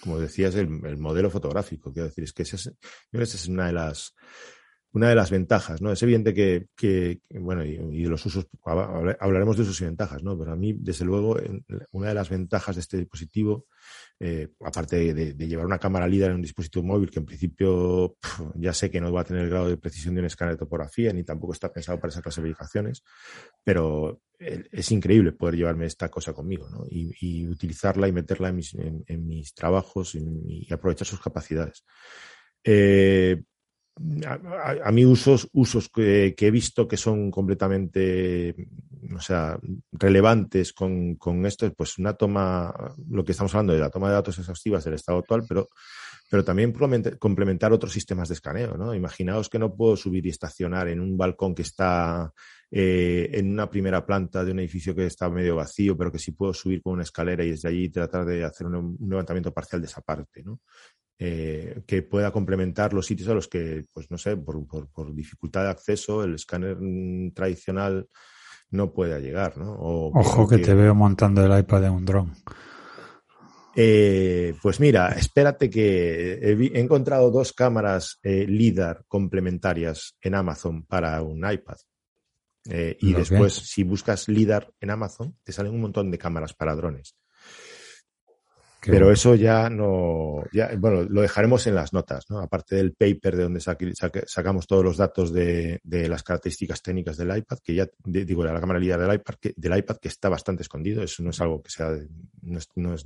[0.00, 1.92] como decías, el, modelo fotográfico.
[1.92, 2.66] Quiero decir, es que esa es,
[3.12, 4.14] esa es una de las
[4.92, 5.90] una de las ventajas, ¿no?
[5.90, 8.46] Es evidente que, que bueno, y, de los usos,
[9.20, 10.38] hablaremos de usos y ventajas, ¿no?
[10.38, 11.36] Pero a mí, desde luego,
[11.92, 13.66] una de las ventajas de este dispositivo,
[14.20, 18.16] eh, aparte de, llevar una cámara líder en un dispositivo móvil, que en principio
[18.54, 20.58] ya sé que no va a tener el grado de precisión de un escáner de
[20.58, 23.02] topografía, ni tampoco está pensado para esas clasificaciones,
[23.64, 26.84] pero eh, es increíble poder llevarme esta cosa conmigo, ¿no?
[26.90, 31.82] Y, utilizarla y meterla en mis, trabajos y, aprovechar sus capacidades.
[32.62, 33.42] Eh,
[33.94, 38.54] a, mí usos, usos que, he visto que son completamente,
[39.14, 39.58] o sea,
[39.92, 44.14] relevantes con, con, esto, pues una toma, lo que estamos hablando de la toma de
[44.14, 45.68] datos exhaustivas del estado actual, pero,
[46.30, 46.72] pero también
[47.18, 48.94] complementar otros sistemas de escaneo, ¿no?
[48.94, 52.32] Imaginaos que no puedo subir y estacionar en un balcón que está
[52.70, 56.32] eh, en una primera planta de un edificio que está medio vacío, pero que sí
[56.32, 59.82] puedo subir con una escalera y desde allí tratar de hacer un, un levantamiento parcial
[59.82, 60.60] de esa parte, ¿no?
[61.24, 65.70] Eh, que pueda complementar los sitios a los que, pues no sé, por, dificultad de
[65.70, 66.76] acceso, el escáner
[67.32, 68.08] tradicional
[68.70, 69.72] no pueda llegar, ¿no?
[69.78, 72.32] Ojo que, te veo montando el iPad en un dron.
[73.76, 81.22] Eh, pues mira, espérate que he, encontrado dos cámaras eh, LIDAR complementarias en Amazon para
[81.22, 81.76] un iPad.
[82.64, 87.14] y después, si buscas LIDAR en Amazon, te salen un montón de cámaras para drones.
[88.84, 92.40] Pero eso ya no, ya, bueno, lo dejaremos en las notas, ¿no?
[92.40, 97.36] Aparte del paper de donde sacamos todos los datos de, de, las características técnicas del
[97.36, 100.28] iPad, que ya, digo, de la cámara líder del iPad, que, del iPad que está
[100.28, 101.90] bastante escondido, eso no es algo que sea,
[102.42, 103.04] no es, no es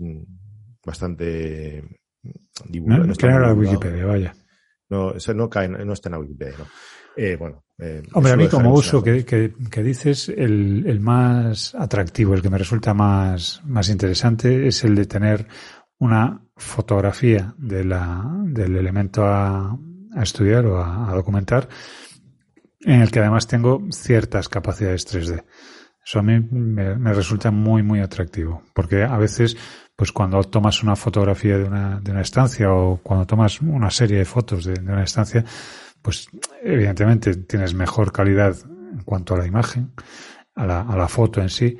[0.84, 1.84] bastante
[2.64, 3.06] divulgado.
[3.06, 4.34] No, no, la Wikipedia, vaya.
[4.88, 6.66] No, eso no cae, no está en la Wikipedia, ¿no?
[7.16, 7.65] Eh, bueno.
[7.78, 12.48] Eh, Hombre, a mí como uso que, que, dices, el, el, más atractivo, el que
[12.48, 15.46] me resulta más, más interesante es el de tener
[15.98, 19.76] una fotografía de la, del elemento a,
[20.14, 21.68] a estudiar o a, documentar,
[22.80, 25.44] en el que además tengo ciertas capacidades 3D.
[26.04, 29.56] Eso a mí me, me, resulta muy, muy atractivo, porque a veces,
[29.94, 34.18] pues cuando tomas una fotografía de una, de una estancia o cuando tomas una serie
[34.18, 35.44] de fotos de, de una estancia,
[36.06, 36.28] pues
[36.62, 39.90] evidentemente tienes mejor calidad en cuanto a la imagen,
[40.54, 41.78] a la, a la foto en sí,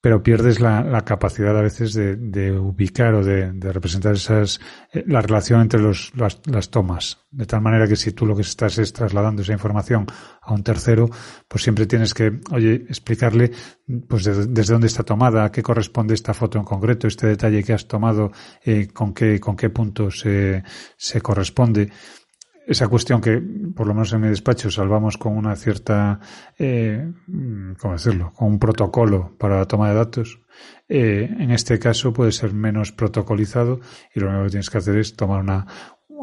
[0.00, 4.60] pero pierdes la, la capacidad a veces de, de ubicar o de, de, representar esas,
[4.94, 7.18] eh, la relación entre los, las, tomas.
[7.30, 10.06] De tal manera que si tú lo que estás es trasladando esa información
[10.40, 11.10] a un tercero,
[11.46, 13.50] pues siempre tienes que, oye, explicarle,
[14.08, 17.74] pues desde dónde está tomada, a qué corresponde esta foto en concreto, este detalle que
[17.74, 18.32] has tomado,
[18.64, 20.62] eh, con qué, con qué punto se,
[20.96, 21.90] se corresponde
[22.70, 23.42] esa cuestión que,
[23.74, 26.20] por lo menos en mi despacho, salvamos con una cierta,
[26.56, 27.12] eh,
[27.80, 30.40] ¿cómo decirlo?, con un protocolo para la toma de datos.
[30.88, 33.80] Eh, en este caso puede ser menos protocolizado
[34.14, 35.66] y lo único que tienes que hacer es tomar una,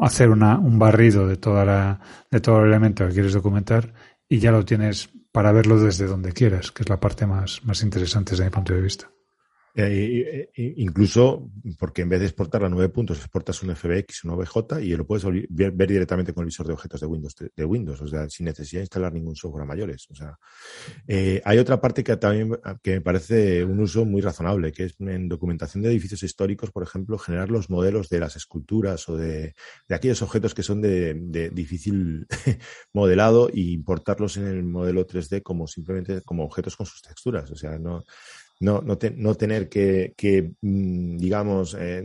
[0.00, 3.92] hacer una, un barrido de toda la, de todo el elemento que quieres documentar
[4.26, 7.82] y ya lo tienes para verlo desde donde quieras, que es la parte más, más
[7.82, 9.10] interesante desde mi punto de vista.
[9.80, 14.80] Eh, incluso porque en vez de exportar a nueve puntos, exportas un FBX, un OBJ
[14.82, 18.08] y lo puedes ver, directamente con el visor de objetos de Windows, de, Windows, o
[18.08, 20.08] sea, sin necesidad de instalar ningún software a mayores.
[20.10, 20.36] O sea,
[21.06, 24.96] eh, hay otra parte que también que me parece un uso muy razonable, que es
[24.98, 29.54] en documentación de edificios históricos, por ejemplo, generar los modelos de las esculturas o de,
[29.88, 32.26] de aquellos objetos que son de, de difícil
[32.92, 37.48] modelado e importarlos en el modelo 3D como simplemente como objetos con sus texturas.
[37.52, 38.02] O sea, no
[38.60, 42.02] no, no, no tener que, mm, digamos, eh,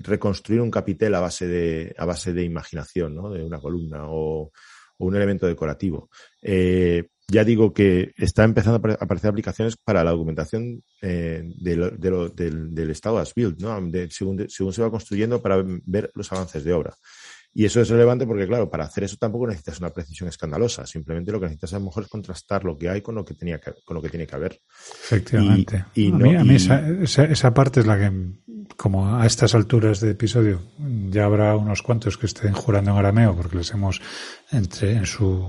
[0.00, 3.30] reconstruir un capitel a base de, a base de imaginación, ¿no?
[3.30, 4.50] De una columna o,
[4.98, 6.10] un elemento decorativo.
[6.40, 11.90] Eh, ya digo que está empezando a aparecer aplicaciones para la documentación eh, de lo,
[11.90, 13.74] de del, del, estado as build, ¿no?
[14.10, 16.94] según, según se va construyendo para ver los avances de obra.
[17.54, 20.86] Y eso es relevante porque, claro, para hacer eso tampoco necesitas una precisión escandalosa.
[20.86, 23.34] Simplemente lo que necesitas a lo mejor es contrastar lo que hay con lo que,
[23.34, 24.60] tenía que, con lo que tiene que haber.
[25.04, 25.84] Efectivamente.
[25.94, 28.10] Y, a, mí, a mí esa, esa, parte es la que,
[28.76, 30.62] como a estas alturas de episodio,
[31.10, 34.00] ya habrá unos cuantos que estén jurando en arameo porque les hemos
[34.50, 35.46] entre, en su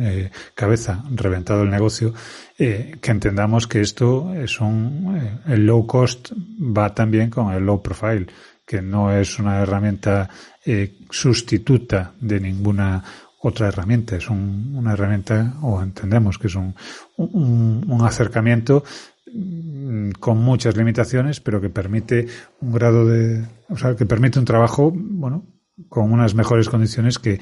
[0.00, 2.14] eh, cabeza reventado el negocio,
[2.58, 7.64] eh, que entendamos que esto es un, eh, el low cost va también con el
[7.64, 8.26] low profile
[8.66, 10.30] que no es una herramienta
[10.66, 13.02] eh, sustituta de ninguna
[13.40, 14.16] otra herramienta.
[14.16, 16.74] Es un, una herramienta, o entendemos que es un,
[17.16, 18.84] un, un, acercamiento
[19.32, 22.26] mm, con muchas limitaciones, pero que permite
[22.60, 25.44] un grado de, o sea, que permite un trabajo, bueno,
[25.88, 27.40] con unas mejores condiciones que,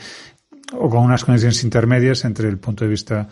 [0.72, 3.28] o con unas condiciones intermedias entre el punto de vista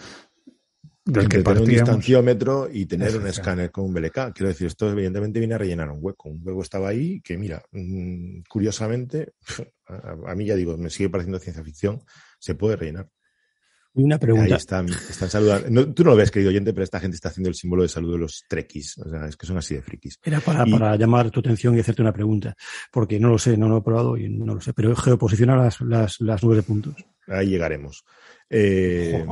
[1.12, 4.33] del que tener un distanciómetro y tener un escáner con un BLK.
[4.33, 6.29] Quiero decir, esto evidentemente viene a rellenar un hueco.
[6.29, 9.35] Un hueco estaba ahí que, mira, mm, curiosamente,
[9.87, 12.03] a, mí ya digo, me sigue pareciendo ciencia ficción,
[12.38, 13.09] se puede rellenar.
[13.92, 14.46] Una pregunta.
[14.46, 15.92] Ahí están, están saludando.
[15.92, 18.12] tú no lo ves, querido oyente, pero esta gente está haciendo el símbolo de salud
[18.12, 18.99] de los trekkies.
[18.99, 20.16] O sea, es que son así de frikis.
[20.23, 22.55] Era para, para llamar tu atención y hacerte una pregunta,
[22.92, 25.81] porque no lo sé, no lo he probado y no lo sé, pero geoposicionar las,
[25.81, 26.94] las, las nubes de puntos.
[27.27, 28.05] Ahí llegaremos.
[28.53, 29.25] Eh,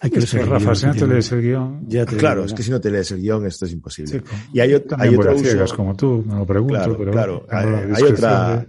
[0.00, 1.88] hay que leer Rafa, si no te lees el guion.
[1.88, 4.22] Ya claro, es que si no te lees el guion, esto es imposible.
[4.52, 5.76] y hay, hay otro uso.
[5.76, 6.74] como tú, me lo pregunto.
[6.74, 7.46] Claro, pero claro.
[7.48, 8.66] Hay, otra.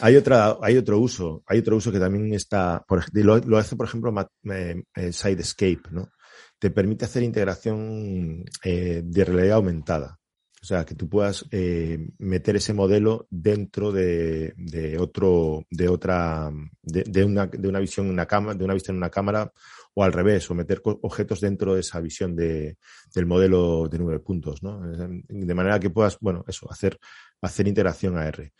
[0.00, 3.76] Hay otra, hay otro uso, hay otro uso que también está, por, lo, lo hace
[3.76, 4.12] por ejemplo
[4.52, 6.08] eh, eh, Sidescape, ¿no?
[6.58, 10.18] Te permite hacer integración eh, de realidad aumentada.
[10.62, 16.52] O sea, que tú puedas eh, meter ese modelo dentro de, de otro, de otra,
[16.82, 19.52] de, de, una, de una visión en una cámara, de una vista en una cámara,
[19.94, 22.78] o al revés, o meter objetos dentro de esa visión de,
[23.12, 24.80] del modelo de nube de puntos, ¿no?
[24.80, 26.96] De manera que puedas, bueno, eso, hacer,
[27.40, 28.52] hacer interacción AR.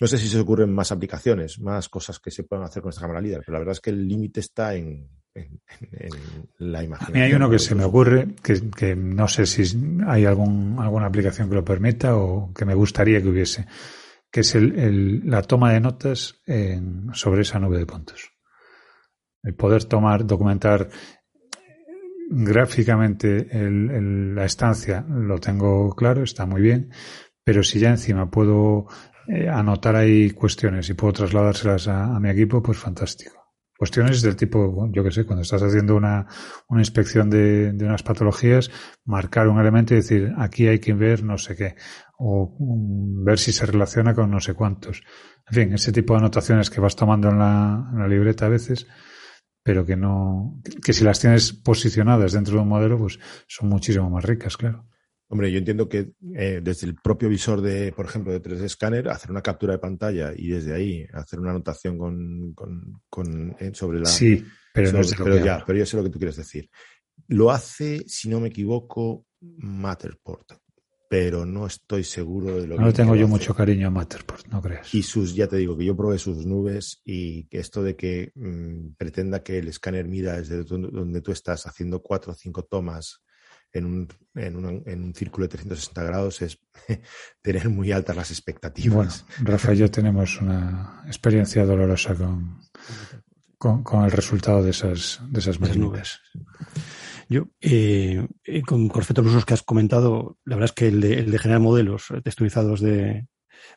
[0.00, 3.02] No sé si se ocurren más aplicaciones, más cosas que se puedan hacer con esta
[3.02, 5.60] cámara líder, pero la verdad es que el límite está en, en,
[5.92, 6.10] en,
[6.58, 7.08] la imagen.
[7.08, 9.62] A mí hay uno que se me ocurre, que, que, no sé si
[10.06, 13.66] hay algún, alguna aplicación que lo permita o que me gustaría que hubiese,
[14.30, 18.30] que es el, el, la toma de notas en, sobre esa nube de puntos.
[19.42, 20.88] El poder tomar, documentar
[22.30, 26.90] gráficamente el, el, la estancia lo tengo claro, está muy bien,
[27.44, 28.86] pero si ya encima puedo
[29.28, 33.41] eh, anotar ahí cuestiones y puedo trasladárselas a, a mi equipo, pues fantástico.
[33.82, 36.28] Cuestiones del tipo, yo que sé, cuando estás haciendo una,
[36.68, 38.70] una inspección de, de, unas patologías,
[39.04, 41.74] marcar un elemento y decir, aquí hay que ver no sé qué,
[42.16, 42.56] o
[43.24, 45.02] ver si se relaciona con no sé cuántos.
[45.50, 48.86] En fin, ese tipo de anotaciones que vas tomando en la libreta a veces,
[49.64, 53.18] pero que no, que si las tienes posicionadas dentro de un modelo, pues
[53.48, 54.86] son muchísimo más ricas, claro.
[55.32, 59.08] Hombre, yo entiendo que eh, desde el propio visor de, por ejemplo, de 3D Scanner,
[59.08, 63.70] hacer una captura de pantalla y desde ahí hacer una anotación con, con, con eh,
[63.72, 64.04] sobre la.
[64.04, 66.68] Sí, pero sobre, no es pero ya, pero yo sé lo que tú quieres decir.
[67.28, 70.52] Lo hace, si no me equivoco, Matterport,
[71.08, 72.84] pero no estoy seguro de lo no que.
[72.84, 73.30] No tengo yo hace.
[73.30, 74.94] mucho cariño a Matterport, no creas.
[74.94, 78.32] Y sus, ya te digo que yo probé sus nubes y que esto de que
[78.34, 83.22] mmm, pretenda que el escáner mida desde donde tú estás haciendo cuatro o cinco tomas
[83.72, 86.58] en un, en, un, en un círculo de 360 grados es
[87.42, 89.24] tener muy altas las expectativas.
[89.38, 92.60] Bueno, Rafa y yo tenemos una experiencia dolorosa con,
[93.58, 96.20] con, con el resultado de esas, de esas nubes.
[97.28, 98.26] Yo, eh,
[98.66, 101.14] con, con respecto a los usos que has comentado, la verdad es que el de,
[101.14, 103.26] el de generar modelos texturizados de,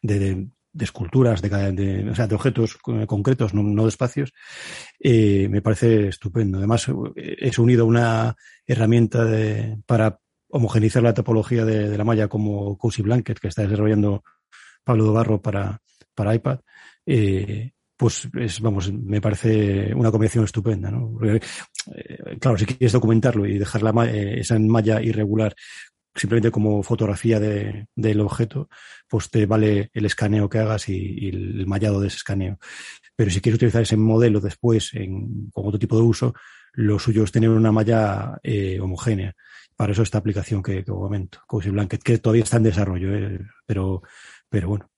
[0.01, 4.34] de, de, esculturas, de, o sea, de objetos concretos, no, de espacios,
[5.00, 6.58] eh, me parece estupendo.
[6.58, 8.36] Además, es unido a una
[8.66, 14.24] herramienta de, para homogenizar la topología de, la malla como Cozy Blanket, que está desarrollando
[14.84, 15.82] Pablo Dobarro para,
[16.18, 16.60] iPad.
[17.06, 21.18] Eh, pues es, vamos, me parece una combinación estupenda, ¿no?
[21.24, 21.40] Eh,
[22.40, 25.56] claro, si quieres documentarlo y dejar la, eh, esa malla irregular
[26.15, 28.69] simplemente como fotografía de, del objeto,
[29.08, 32.58] pues te vale el escaneo que hagas y, el mallado de ese escaneo.
[33.15, 36.34] Pero si quieres utilizar ese modelo después en, con otro tipo de uso,
[36.73, 39.34] lo suyo es tener una malla eh, homogénea.
[39.75, 43.39] Para eso esta aplicación que, que comento, Cozy Blanket, que todavía está en desarrollo, eh,
[43.65, 44.01] pero,
[44.49, 44.89] pero bueno.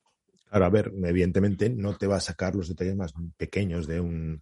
[0.58, 4.41] Claro, a ver, evidentemente no te va a sacar los detalles más pequeños de un.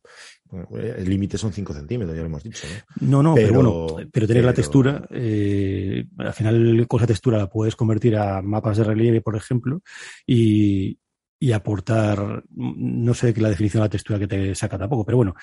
[0.71, 2.65] El límite son 5 centímetros, ya lo hemos dicho.
[3.01, 4.47] No, no, no pero, pero, bueno, pero tener pero...
[4.47, 9.19] la textura, eh, al final con esa textura la puedes convertir a mapas de relieve,
[9.19, 9.81] por ejemplo,
[10.25, 10.97] y,
[11.39, 15.35] y aportar, no sé la definición de la textura que te saca tampoco, pero bueno,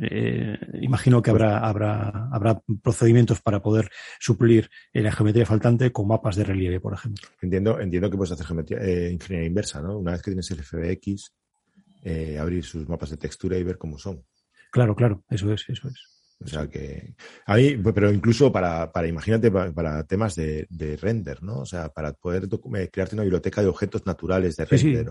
[0.00, 6.36] eh, imagino que habrá, habrá, habrá procedimientos para poder suplir la geometría faltante con mapas
[6.36, 7.28] de relieve, por ejemplo.
[7.40, 9.98] Entiendo, entiendo que puedes hacer geometría, eh, ingeniería inversa, ¿no?
[9.98, 11.32] Una vez que tienes el FBX,
[12.02, 14.24] eh, abrir sus mapas de textura y ver cómo son.
[14.70, 16.19] Claro, claro, eso es, eso es.
[16.42, 17.14] O sea que
[17.44, 21.60] a mí, pero incluso para, para imagínate, para, temas de, de, render, ¿no?
[21.60, 25.10] O sea, para poder eh, crearte una biblioteca de objetos naturales de render.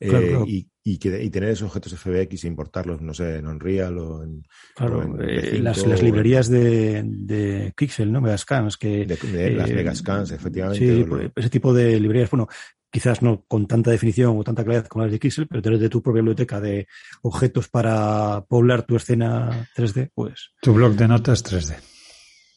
[0.00, 3.96] Eh, y, y, que, y, tener esos objetos FBX e importarlos, no sé, en Unreal
[3.98, 4.46] o en.
[4.74, 8.20] Claro, en las, las, librerías de, de Pixel, ¿no?
[8.20, 9.06] Megascans, que.
[9.06, 10.84] De, las Megascans, efectivamente.
[10.84, 12.48] Sí, pues, ese tipo de librerías, bueno,
[12.90, 15.88] quizás no con tanta definición o tanta claridad como las de Pixel, pero tener de
[15.88, 16.86] tu propia biblioteca de
[17.22, 20.50] objetos para poblar tu escena 3D, pues.
[20.62, 21.76] Tu blog de notas 3D.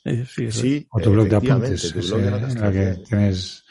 [0.06, 3.66] Eh, sí, o tu blog de apuntes, tu blog de notas en la que tienes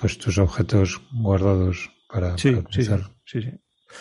[0.00, 3.14] pues tus objetos guardados para, sí, utilizar.
[3.24, 3.50] Sí, sí,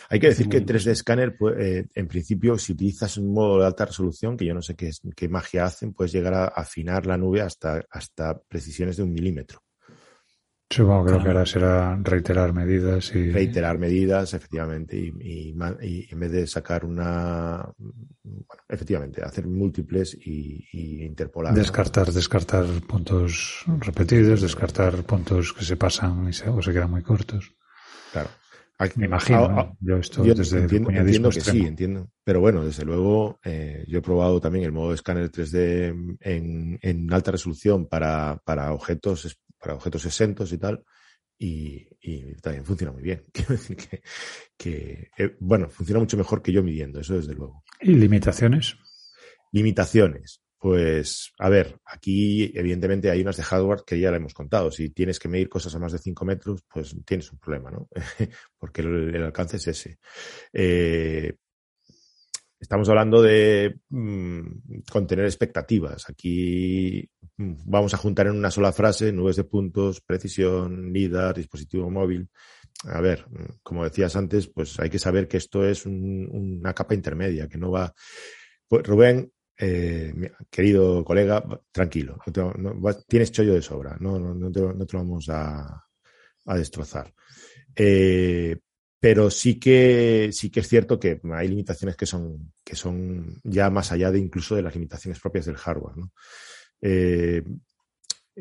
[0.09, 3.65] Hay que decir que 3D Scanner, pues, eh, en principio, si utilizas un modo de
[3.65, 7.17] alta resolución, que yo no sé qué, qué magia hacen, puedes llegar a afinar la
[7.17, 9.61] nube hasta, hasta precisiones de un milímetro.
[10.69, 13.31] Supongo creo que ahora será reiterar medidas y.
[13.31, 17.71] Reiterar medidas, efectivamente, y, en vez de sacar una.
[17.77, 21.53] Bueno, efectivamente, hacer múltiples y, interpolar.
[21.53, 27.01] Descartar, descartar puntos repetidos, descartar puntos que se pasan y se, o se quedan muy
[27.01, 27.55] cortos.
[28.11, 28.29] Claro.
[28.95, 32.11] Me imagino, ah, ah, yo esto desde entiendo, entiendo que sí, entiendo.
[32.23, 36.77] Pero bueno, desde luego, eh, yo he probado también el modo de escáner 3D en,
[36.79, 39.25] en alta resolución para, para objetos
[39.59, 40.83] para objetos exentos y tal,
[41.39, 43.23] y, también funciona muy bien.
[43.31, 43.77] Quiero decir
[44.57, 47.63] que, eh, bueno, funciona mucho mejor que yo midiendo, eso desde luego.
[47.81, 48.77] ¿Y limitaciones?
[49.51, 50.41] Limitaciones.
[50.59, 54.71] Pues, a ver, aquí evidentemente hay unas de hardware que ya le hemos contado.
[54.71, 57.87] Si tienes que medir cosas a más de 5 metros, pues tienes un problema, ¿no?
[58.57, 59.99] Porque el, alcance es ese.
[60.51, 61.35] Eh,
[62.59, 66.09] estamos hablando de mm, contener expectativas.
[66.09, 71.89] Aquí mm, vamos a juntar en una sola frase nubes de puntos, precisión, LIDAR, dispositivo
[71.89, 72.29] móvil.
[72.85, 76.93] A ver, mm, como decías antes, pues hay que saber que esto es una capa
[76.93, 77.93] intermedia, que no va.
[78.67, 80.13] Pues Rubén, eh,
[80.49, 82.17] querido colega, tranquilo,
[83.07, 85.83] tienes chollo de sobra, no, no, no, te, no te, lo vamos a,
[86.45, 87.11] a destrozar.
[87.75, 88.55] Eh,
[88.99, 93.69] pero sí que sí que es cierto que hay limitaciones que son que son ya
[93.69, 96.11] más allá de incluso de las limitaciones propias del hardware ¿no?
[96.81, 97.43] eh,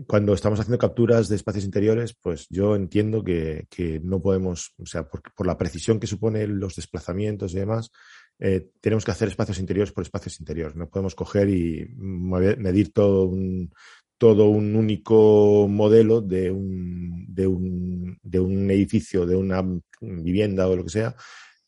[0.06, 4.86] cuando estamos haciendo capturas de espacios interiores pues yo entiendo que, que no podemos o
[4.86, 7.90] sea por, por, la precisión que suponen los desplazamientos y demás
[8.38, 13.26] eh, tenemos que hacer espacios interiores por espacios interiores no podemos coger y medir todo
[13.26, 13.70] un
[14.18, 17.95] todo un único modelo de un, de un,
[18.26, 19.64] de un edificio, de una
[20.00, 21.14] vivienda o lo que sea,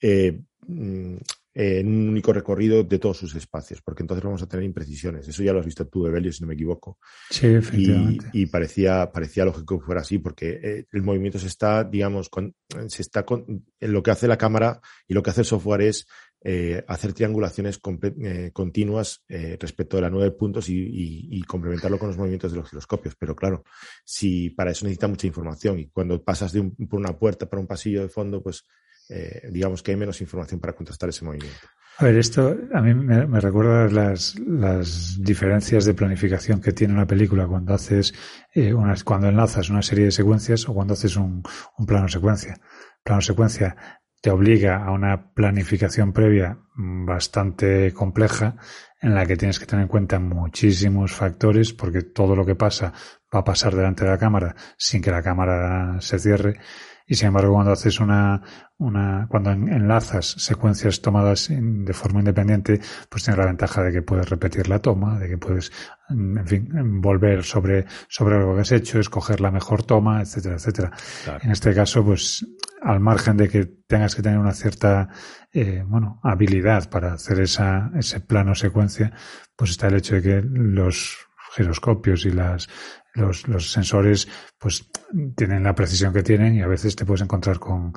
[0.00, 1.16] eh, mm,
[1.54, 5.26] en un único recorrido de todos sus espacios, porque entonces vamos a tener imprecisiones.
[5.26, 6.98] Eso ya lo has visto tú, Evelio, si no me equivoco.
[7.30, 8.26] Sí, efectivamente.
[8.32, 12.54] Y, parecía, parecía lógico que fuera así, porque eh, el movimiento se está, digamos, con,
[12.86, 16.06] se está con, lo que hace la cámara y lo que hace el software es
[16.42, 17.80] eh, hacer triangulaciones
[18.22, 22.52] eh, continuas eh, respecto de la nueve puntos y, y, y, complementarlo con los movimientos
[22.52, 23.16] de los giroscopios.
[23.16, 23.64] Pero claro,
[24.04, 27.60] si para eso necesita mucha información y cuando pasas de un, por una puerta para
[27.60, 28.64] un pasillo de fondo, pues
[29.08, 31.66] eh, digamos que hay menos información para contrastar ese movimiento.
[31.96, 36.94] A ver, esto a mí me, me recuerda las, las, diferencias de planificación que tiene
[36.94, 38.14] una película cuando haces,
[38.54, 38.72] eh,
[39.04, 41.42] cuando enlazas una serie de secuencias o cuando haces un,
[41.78, 42.60] un plano secuencia.
[43.02, 43.76] Plano secuencia
[44.20, 48.56] te obliga a una planificación previa bastante compleja
[49.00, 52.92] en la que tienes que tener en cuenta muchísimos factores porque todo lo que pasa
[53.34, 56.58] va a pasar delante de la cámara sin que la cámara se cierre
[57.06, 58.42] y sin embargo cuando haces una,
[58.76, 64.28] una cuando enlazas secuencias tomadas de forma independiente pues tienes la ventaja de que puedes
[64.28, 65.72] repetir la toma de que puedes
[66.10, 70.92] en fin volver sobre sobre algo que has hecho escoger la mejor toma etcétera etcétera
[71.24, 71.40] claro.
[71.42, 72.44] en este caso pues
[72.82, 75.08] al margen de que tengas que tener una cierta
[75.52, 79.12] eh, bueno habilidad para hacer esa ese plano secuencia
[79.56, 81.16] pues está el hecho de que los
[81.54, 82.68] giroscopios y las
[83.14, 84.90] los, los sensores pues
[85.36, 87.92] tienen la precisión que tienen y a veces te puedes encontrar con,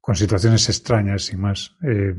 [0.00, 1.76] con situaciones extrañas sin más.
[1.82, 2.14] Eh,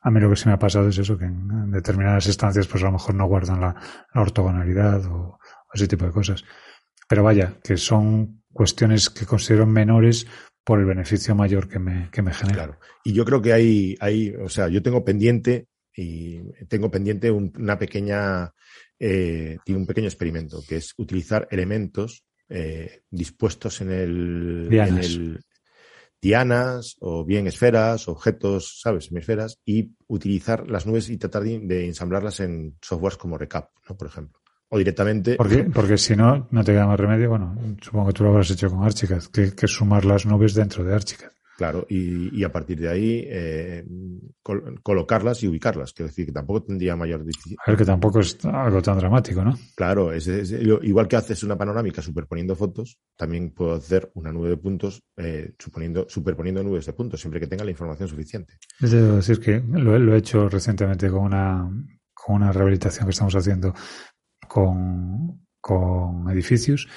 [0.00, 2.82] a mí lo que sí me ha pasado es eso que en determinadas estancias pues
[2.82, 3.74] a lo mejor no guardan la,
[4.14, 6.44] la ortogonalidad o, o ese tipo de cosas.
[7.08, 10.26] Pero vaya que son cuestiones que considero menores
[10.68, 12.54] por el beneficio mayor que me, que me genera.
[12.54, 12.78] Claro.
[13.02, 15.66] Y yo creo que hay, hay, o sea, yo tengo pendiente
[15.96, 18.52] y tengo pendiente un, una pequeña,
[18.98, 24.90] eh, un pequeño experimento, que es utilizar elementos eh, dispuestos en el, dianas.
[24.90, 25.40] en el
[26.20, 29.10] dianas o bien esferas, objetos, ¿sabes?
[29.10, 33.96] Hemisferas, y utilizar las nubes y tratar de, de ensamblarlas en softwares como Recap, ¿no?
[33.96, 34.38] Por ejemplo
[34.68, 35.36] o directamente.
[35.36, 35.64] ¿Por qué?
[35.64, 37.30] Porque si no, no te queda más remedio.
[37.30, 40.84] Bueno, supongo que tú lo habrás hecho con Archicad, que, que sumar las nubes dentro
[40.84, 41.30] de Archicad.
[41.58, 43.84] Claro, y, a partir de ahí eh,
[44.80, 45.92] colocarlas y ubicarlas.
[45.92, 47.64] Quiero decir que tampoco tendría mayor dificultad.
[47.66, 49.58] A ver, que tampoco es algo tan dramático, ¿no?
[49.74, 54.56] Claro, es, igual que haces una panorámica superponiendo fotos, también puedo hacer una nube de
[54.56, 58.54] puntos eh, suponiendo, superponiendo nubes de puntos, siempre que tenga la información suficiente.
[58.80, 61.68] Es decir, que lo, lo, he hecho recientemente con una,
[62.14, 63.74] con una rehabilitación que estamos haciendo
[64.48, 66.88] con, con edificios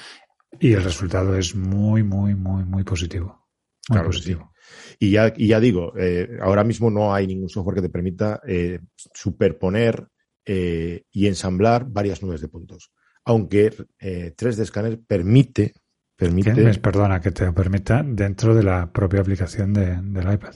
[0.58, 3.48] y el resultado es muy, muy, muy, muy positivo.
[3.88, 4.52] Muy positivo.
[4.98, 8.40] Y ya, y ya digo, eh, ahora mismo no hay ningún software que te permita
[8.46, 10.08] eh, superponer
[10.44, 12.92] eh, y ensamblar varias nubes de puntos.
[13.24, 15.74] Aunque 3D Scanner permite.
[16.16, 20.54] permite perdona, que te lo permita dentro de la propia aplicación de, del iPad.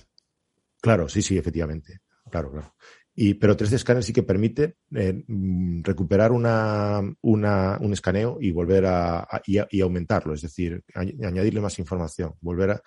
[0.80, 2.00] Claro, sí, sí, efectivamente.
[2.30, 2.74] Claro, claro.
[3.18, 8.84] Y, pero 3D Scanner sí que permite mm, recuperar una, una, un escaneo y volver
[8.86, 12.82] a, y, aumentarlo, es decir, añadirle más información, volver a,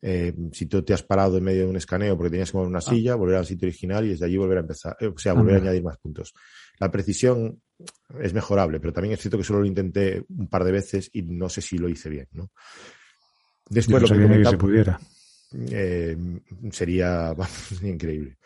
[0.00, 2.70] eh, si tú te has parado en medio de un escaneo porque tenías que mover
[2.70, 2.82] una ah.
[2.82, 5.56] silla, volver al sitio original y desde allí volver a empezar, eh, o sea, volver
[5.56, 6.32] a añadir más puntos.
[6.78, 7.60] La precisión
[8.20, 11.22] es mejorable, pero también es cierto que solo lo intenté un par de veces y
[11.22, 12.50] no sé si lo hice bien, ¿no?
[13.68, 15.00] Después lo que, se pudiera.
[15.52, 16.16] Eh,
[16.70, 17.34] sería
[17.82, 18.38] increíble.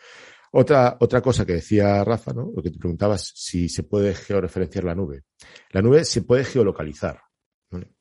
[0.53, 2.51] Otra, otra cosa que decía Rafa, ¿no?
[2.53, 5.23] Lo que te preguntabas, si se puede georreferenciar la nube.
[5.71, 7.21] La nube se puede geolocalizar,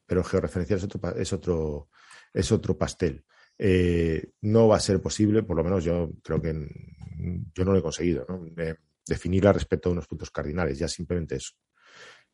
[0.05, 1.89] pero georreferenciar es otro, es otro,
[2.33, 3.25] es otro pastel.
[3.57, 6.53] Eh, no va a ser posible, por lo menos yo creo que
[7.55, 8.45] yo no lo he conseguido, ¿no?
[9.07, 11.53] definirla respecto a unos puntos cardinales, ya simplemente eso.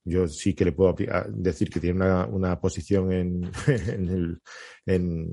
[0.09, 0.95] Yo sí que le puedo
[1.31, 4.41] decir que tiene una, una posición en, en, el,
[4.87, 5.33] en,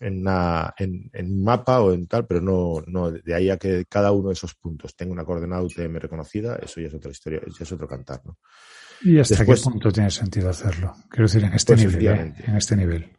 [0.00, 3.84] en, una, en, un mapa o en tal, pero no, no de ahí a que
[3.84, 7.40] cada uno de esos puntos tenga una coordenada UTM reconocida, eso ya es otra historia,
[7.46, 8.22] ya es otro cantar.
[8.24, 8.38] ¿no?
[9.02, 10.94] ¿Y hasta qué punto tiene sentido hacerlo?
[11.10, 12.18] Quiero decir, en este pues nivel.
[12.18, 12.34] ¿eh?
[12.46, 13.10] En este nivel.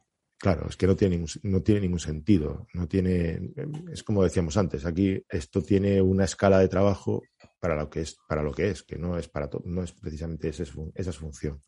[0.44, 2.68] Claro, es que no tiene, ningún, no tiene ningún sentido.
[2.74, 3.54] No tiene,
[3.94, 7.24] es como decíamos antes, aquí esto tiene una escala de trabajo
[7.62, 10.50] para lo que es, para lo que es, que no es para no es precisamente
[10.50, 10.66] esa,
[10.96, 11.64] esa función.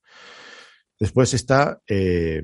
[1.00, 2.44] Después está eh,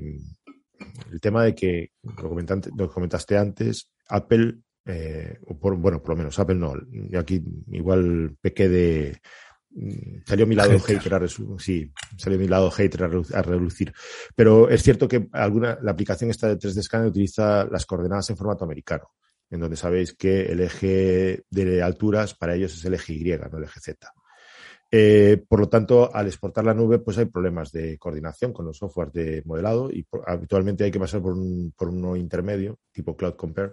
[1.10, 2.34] el tema de que lo,
[2.78, 4.54] lo comentaste antes, Apple,
[4.86, 9.20] eh, bueno, por lo menos Apple no, y aquí igual pequé de,
[10.26, 13.92] salió mi lado hater, a sí, salió mi lado hater a, reducir.
[14.34, 18.36] Pero es cierto que alguna, la aplicación esta de 3D Scanner utiliza las coordenadas en
[18.36, 19.10] formato americano,
[19.50, 23.58] en donde sabéis que el eje de alturas para ellos es el eje Y, no
[23.58, 24.12] el eje Z.
[24.94, 28.76] Eh, por lo tanto, al exportar la nube, pues hay problemas de coordinación con los
[28.76, 33.36] softwares de modelado y habitualmente hay que pasar por, un, por uno intermedio, tipo Cloud
[33.36, 33.72] Compare,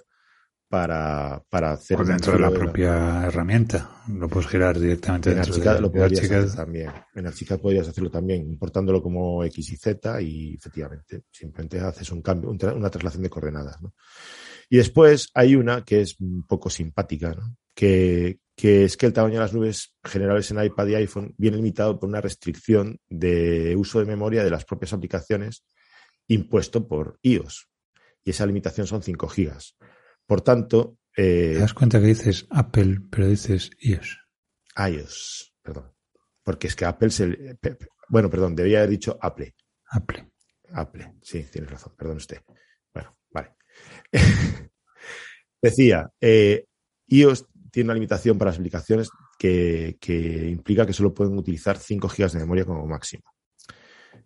[0.70, 1.98] para, para hacer.
[1.98, 3.90] Por dentro de la propia herramienta.
[4.08, 6.92] Lo puedes girar directamente en dentro Archicad lo podrías hacer también.
[7.16, 12.22] En Archicad podrías hacerlo también, importándolo como X y Z y efectivamente, simplemente haces un
[12.22, 13.82] cambio, una traslación de coordenadas.
[13.82, 13.94] ¿no?
[14.70, 17.58] Y después hay una que es un poco simpática, ¿no?
[17.74, 21.58] que, que es que el tamaño de las nubes generales en iPad y iPhone viene
[21.58, 25.64] limitado por una restricción de uso de memoria de las propias aplicaciones
[26.28, 27.68] impuesto por iOS.
[28.24, 29.76] Y esa limitación son 5 gigas.
[30.30, 31.00] Por tanto.
[31.18, 34.20] Eh, ¿Te das cuenta que dices Apple, pero dices iOS?
[34.78, 35.92] iOS, perdón.
[36.44, 37.58] Porque es que Apple se.
[38.10, 39.56] Bueno, perdón, debía haber dicho Apple.
[39.90, 40.30] Apple.
[40.72, 42.42] Apple, sí, tienes razón, perdón usted.
[42.94, 43.56] Bueno, vale.
[45.64, 46.68] Decía, eh,
[47.08, 49.10] iOS tiene una limitación para las aplicaciones
[49.40, 49.98] que,
[50.48, 53.24] implica que solo pueden utilizar 5 GB de memoria como máximo.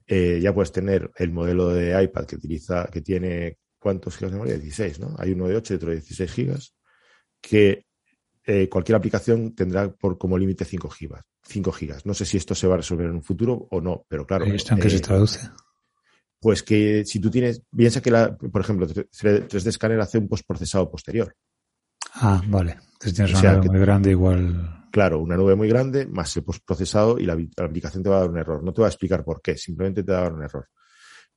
[0.06, 4.38] Eh, ya puedes tener el modelo de iPad que utiliza, que tiene ¿cuántos gigas de
[4.38, 4.58] memoria?
[4.58, 5.14] 16, ¿no?
[5.18, 6.74] Hay uno de 8 y otro de 16 gigas,
[7.42, 7.86] que
[8.46, 11.22] eh, cualquier aplicación tendrá por como límite 5 gigas.
[11.46, 12.06] 5 gigas.
[12.06, 14.48] No sé si esto se va a resolver en un futuro o no, pero claro.
[14.48, 15.50] ¿Y esto en qué se eh, traduce?
[16.40, 20.90] Pues que si tú tienes, piensa que, la, por ejemplo, 3D Scanner hace un postprocesado
[20.90, 21.36] posterior.
[22.14, 22.78] Ah, vale.
[22.94, 24.88] Entonces tienes una nube muy grande igual.
[24.92, 28.20] Claro, una nube muy grande más el postprocesado y la, la, aplicación te va a
[28.22, 28.64] dar un error.
[28.64, 30.70] No te va a explicar por qué, simplemente te va a dar un error.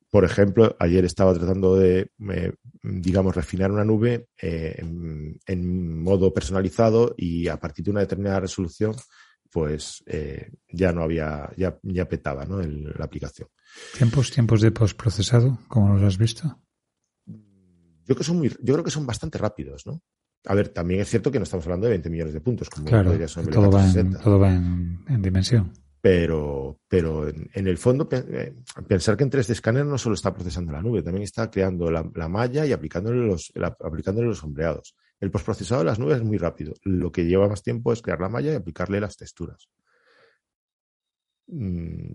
[0.09, 4.81] Por ejemplo, ayer estaba tratando de, eh, digamos, refinar una nube eh,
[5.45, 8.95] en, modo personalizado y a partir de una determinada resolución,
[9.51, 12.61] pues eh, ya no había, ya, ya petaba ¿no?
[12.61, 13.49] la aplicación.
[13.97, 15.59] ¿Tiempos, tiempos de postprocesado?
[15.67, 16.61] ¿Cómo los has visto?
[17.25, 20.01] Yo creo, que son muy, yo creo que son bastante rápidos, ¿no?
[20.45, 22.85] A ver, también es cierto que no estamos hablando de 20 millones de puntos, como
[22.85, 23.11] claro,
[23.51, 25.73] todo, va en, todo va en dimensión.
[25.99, 28.53] Pero, pero en, el fondo, eh,
[28.87, 32.03] pensar que en 3D Scanner no solo está procesando la nube, también está creando la,
[32.29, 33.51] malla y aplicándole los,
[33.83, 34.95] aplicándole los sombreados.
[35.19, 36.73] El postprocesado de las nubes es muy rápido.
[36.83, 39.67] Lo que lleva más tiempo es crear la malla y aplicarle las texturas.
[41.47, 42.11] Mm,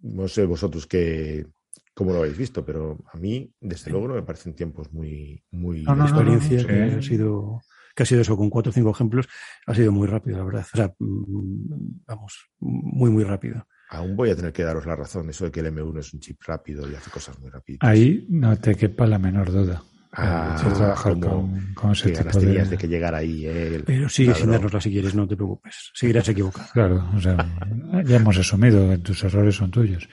[0.00, 1.46] no sé vosotros qué,
[1.92, 5.42] cómo lo habéis visto, pero a mí, desde luego, no me parecen tiempos muy...
[5.50, 7.60] muy no, no, experiencia que ha sido
[7.94, 9.28] que ha sido eso, con cuatro o cinco ejemplos,
[9.66, 10.66] ha sido muy rápido, la verdad.
[10.72, 13.66] O sea, mm, vamos, muy, muy rápido.
[13.90, 16.20] Aún voy a tener que daros la razón, eso de que el M1 es un
[16.20, 17.78] chip rápido y hace cosas muy rápidas.
[17.82, 19.82] Ahí no te quepa la menor duda.
[20.16, 22.64] Ah, trabajar con, con, ese tipo de...
[22.64, 22.78] de...
[22.78, 23.46] que llegar ahí.
[23.46, 25.90] Eh, Pero sigue sin darnosla si quieres, no te preocupes.
[25.92, 26.68] Seguirás equivocado.
[26.72, 27.36] Claro, o sea,
[28.04, 30.08] ya hemos asumido que tus errores son tuyos.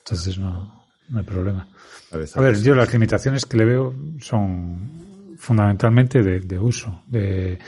[0.00, 1.66] Entonces no, no hay problema.
[2.34, 5.11] A ver, yo las limitaciones que le veo son
[5.42, 7.58] fundamentalmente de, de uso, de,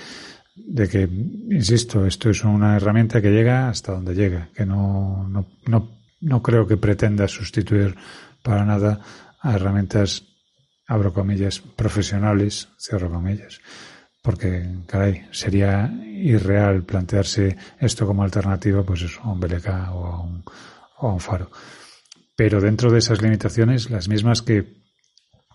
[0.54, 5.58] de que, insisto, esto es una herramienta que llega hasta donde llega, que no, no,
[5.66, 7.96] no, no creo que pretenda sustituir
[8.44, 9.00] para nada
[9.40, 10.22] a herramientas,
[10.86, 13.60] abro comillas, profesionales, cierro comillas.
[14.22, 20.44] Porque, caray, sería irreal plantearse esto como alternativa, pues a un BLK o a un,
[20.98, 21.50] o a un faro.
[22.36, 24.83] Pero dentro de esas limitaciones, las mismas que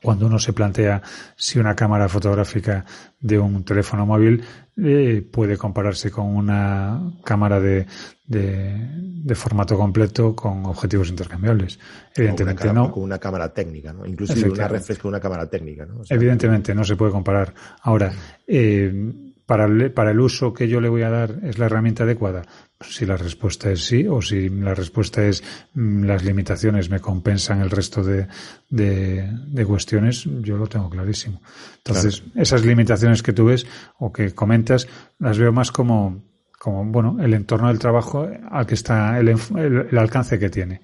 [0.01, 1.01] cuando uno se plantea
[1.35, 2.85] si una cámara fotográfica
[3.19, 4.43] de un teléfono móvil
[4.77, 7.85] eh, puede compararse con una cámara de,
[8.25, 11.79] de, formato completo con objetivos intercambiables.
[12.15, 12.91] Evidentemente no.
[12.91, 14.05] Con una cámara técnica, ¿no?
[14.05, 16.01] Inclusive una reflex con una cámara técnica, ¿no?
[16.09, 17.53] Evidentemente no se puede comparar.
[17.81, 18.11] Ahora,
[18.47, 22.03] eh, para el, para el uso que yo le voy a dar es la herramienta
[22.03, 22.43] adecuada?
[22.81, 27.59] Si la respuesta es sí, o si la respuesta es mm, las limitaciones me compensan
[27.61, 28.27] el resto de,
[28.69, 31.41] de, cuestiones, yo lo tengo clarísimo.
[31.77, 33.67] Entonces, esas limitaciones que tú ves
[33.97, 36.23] o que comentas, las veo más como,
[36.57, 40.81] como bueno, el entorno del trabajo al que está, el, el alcance que tiene,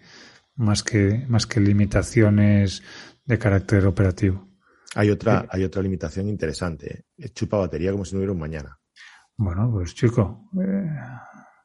[0.56, 2.84] más que, más que limitaciones
[3.24, 4.46] de carácter operativo.
[4.96, 7.06] Hay otra, hay otra limitación interesante.
[7.18, 7.30] ¿eh?
[7.30, 8.80] Chupa batería como si no hubiera un mañana.
[9.38, 10.88] Bueno, pues chico, eh,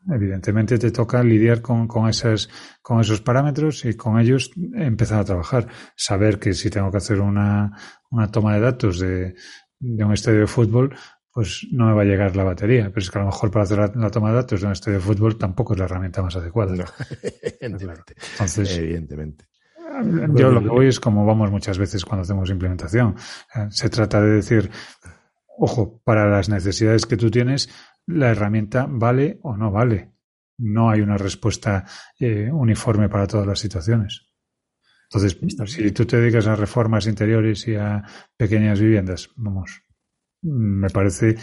[0.08, 2.48] evidentemente te toca lidiar con, con, esas,
[2.82, 5.68] con esos parámetros y con ellos empezar a trabajar.
[5.96, 7.72] Saber que si tengo que hacer una,
[8.10, 9.34] una toma de datos de,
[9.78, 10.94] de un estadio de fútbol,
[11.32, 12.88] pues no me va a llegar la batería.
[12.88, 14.98] Pero es que a lo mejor para hacer la, toma de datos de un estadio
[14.98, 16.74] de fútbol tampoco es la herramienta más adecuada.
[17.60, 18.14] evidentemente.
[18.32, 19.46] Entonces, evidentemente.
[20.34, 23.16] Yo lo que voy es como vamos muchas veces cuando hacemos implementación.
[23.54, 24.70] Eh, se trata de decir,
[25.58, 27.68] ojo, para las necesidades que tú tienes,
[28.10, 30.12] la herramienta vale o no vale.
[30.58, 31.84] No hay una respuesta
[32.18, 34.26] eh, uniforme para todas las situaciones.
[35.12, 35.38] Entonces,
[35.72, 38.02] si tú te dedicas a reformas interiores y a
[38.36, 39.82] pequeñas viviendas, vamos,
[40.42, 41.36] me parece,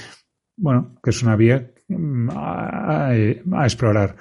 [0.55, 4.15] bueno, que es una vía mm, a explorar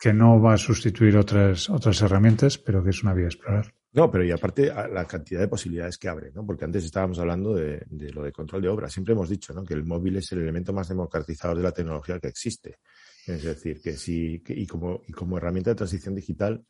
[0.00, 3.74] que no va a sustituir otras, otras herramientas, pero que es una vía a explorar.
[3.92, 6.46] No, pero y aparte la cantidad de posibilidades que abre, ¿no?
[6.46, 8.88] Porque antes estábamos hablando de, lo de control de obra.
[8.88, 9.62] Siempre hemos dicho, ¿no?
[9.62, 12.78] Que el móvil es el elemento más democratizador de la tecnología que existe.
[13.26, 15.02] Es decir, que sí, y, como,
[15.36, 16.64] herramienta de transición digital,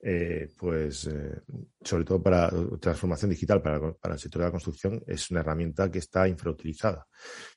[0.00, 1.40] eh, pues eh,
[1.82, 5.90] sobre todo para transformación digital para, para, el sector de la construcción, es una herramienta
[5.90, 7.06] que está infrautilizada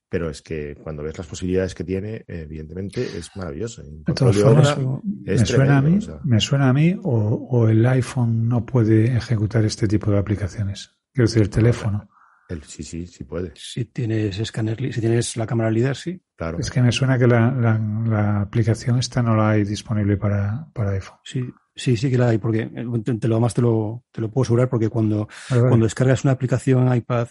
[0.10, 3.84] pero es que cuando ves las posibilidades que tiene, evidentemente es maravilloso.
[3.84, 8.66] De todas formas, me, suena a mí, me suena a mí o, el iPhone no
[8.66, 10.98] puede ejecutar este tipo de aplicaciones.
[11.14, 12.10] Quiero decir, el teléfono.
[12.50, 13.52] El, sí, sí, sí puede.
[13.56, 16.20] Si tienes escáner, si tienes la cámara líder, sí.
[16.36, 16.58] Claro.
[16.58, 20.92] Es que me suena que la, la, aplicación esta no la hay disponible para, para
[20.92, 21.20] iPhone.
[21.24, 21.46] Sí,
[21.80, 24.68] Sí, sí que la hay, porque te, lo más te lo, te lo puedo asegurar,
[24.68, 27.30] porque cuando, cuando descargas una aplicación en iPad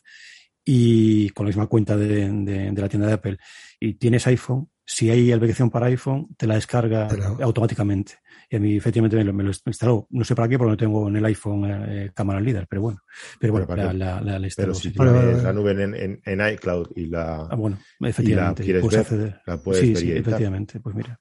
[0.65, 3.39] y con la misma cuenta de, de, la tienda de Apple
[3.81, 7.09] y tienes iPhone, si hay aplicación para iPhone, te la descarga
[7.43, 8.15] automáticamente.
[8.51, 10.07] Y a mí efectivamente me lo, me lo, instaló.
[10.11, 13.01] No sé para qué, porque no tengo en el iPhone eh, cámara líder, pero bueno.
[13.39, 16.89] Pero bueno, la, la, la, la Pero si tienes la nube en, en, en, iCloud
[16.97, 19.41] y la, ah, bueno, efectivamente, y la puedes ver, acceder.
[19.47, 20.81] La puedes sí, sí, efectivamente.
[20.81, 21.21] Pues mira.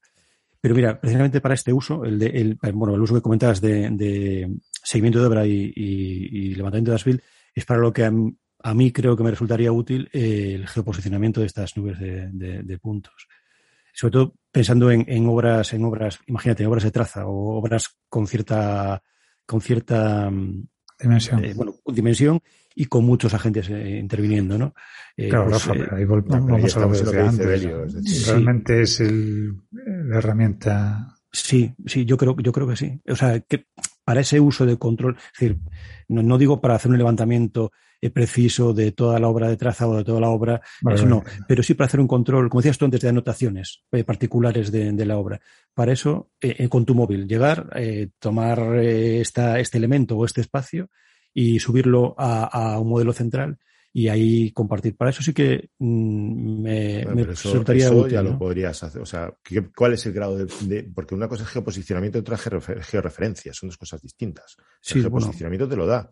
[0.61, 3.89] Pero mira, precisamente para este uso, el, de, el, bueno, el uso que comentabas de,
[3.91, 4.49] de
[4.83, 7.23] seguimiento de obra y, y, y levantamiento de asfil,
[7.53, 8.33] es para lo que a mí
[8.93, 13.27] creo que me resultaría útil eh, el geoposicionamiento de estas nubes de, puntos.
[13.93, 19.01] Sobre todo pensando en, obras, en obras, imagínate, obras de traza o obras con cierta,
[19.45, 20.67] con cierta mm,
[20.99, 21.45] dimensión.
[21.45, 22.41] Eh, bueno, dimensión
[22.75, 24.73] y con muchos agentes eh, interviniendo, ¿no?
[25.15, 28.27] claro, pues, Rafa, ahí vamos a lo que antes.
[28.27, 31.15] Realmente es el, la herramienta.
[31.31, 33.01] Sí, sí, yo creo, yo creo que sí.
[33.07, 33.65] O sea, que
[34.03, 35.57] para ese uso de control, es decir,
[36.07, 37.71] no, no digo para hacer un levantamiento
[38.13, 40.61] preciso de toda la obra de traza o de toda la obra,
[40.93, 44.03] eso no, pero sí para hacer un control, como decías tú antes, de anotaciones eh,
[44.03, 45.41] particulares de, de, la obra.
[45.73, 47.69] Para eso, eh, con tu móvil, llegar,
[48.19, 50.89] tomar esta, este elemento o este espacio
[51.33, 53.57] y subirlo a, a, un modelo central
[53.93, 54.95] y ahí compartir.
[54.95, 58.31] Para eso sí que mm, me, me eso, resultaría eso útil, ya ¿no?
[58.31, 59.01] lo podrías hacer.
[59.01, 62.21] O sea, ¿qué- ¿cuál es el grado de, de- Porque una cosa es geoposicionamiento y
[62.21, 63.53] otra georreferencia.
[63.53, 64.55] Son dos cosas distintas.
[64.81, 65.25] Sí, el bueno.
[65.25, 66.11] geoposicionamiento te lo da.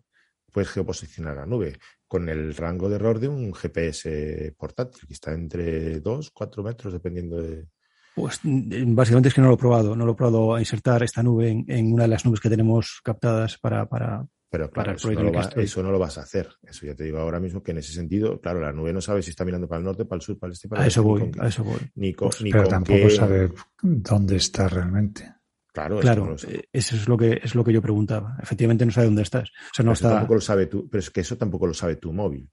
[0.56, 1.78] Puedes geoposicionar la nube
[2.08, 6.94] con el rango de error de un GPS portátil, que está entre 2, 4 metros,
[6.94, 7.66] dependiendo de.
[8.14, 9.94] Pues mm, básicamente es que no lo he probado.
[9.94, 12.48] No lo he probado a insertar esta nube en, en una de las nubes que
[12.48, 15.98] tenemos captadas para, para Pero Para claro, el eso no, lo va- eso no lo
[15.98, 16.48] vas a hacer.
[16.62, 19.20] Eso ya te digo ahora mismo que en ese sentido, claro, la nube no sabe
[19.22, 20.88] si está mirando para el norte, para el sur, para el este, para a el
[20.90, 21.80] eso oeste, ni voy, con a eso voy.
[21.96, 23.52] Ni con, ni Pero con tampoco qué- sabe
[23.82, 25.34] dónde está realmente.
[25.76, 28.36] Claro, no Claro, lo eh, eso es lo que es lo que yo preguntaba.
[28.42, 29.50] Efectivamente no sabe dónde estás.
[29.50, 30.10] O sea, no Pero eso está.
[30.10, 32.50] tampoco lo sabe tú, pero es que eso tampoco lo sabe tu móvil.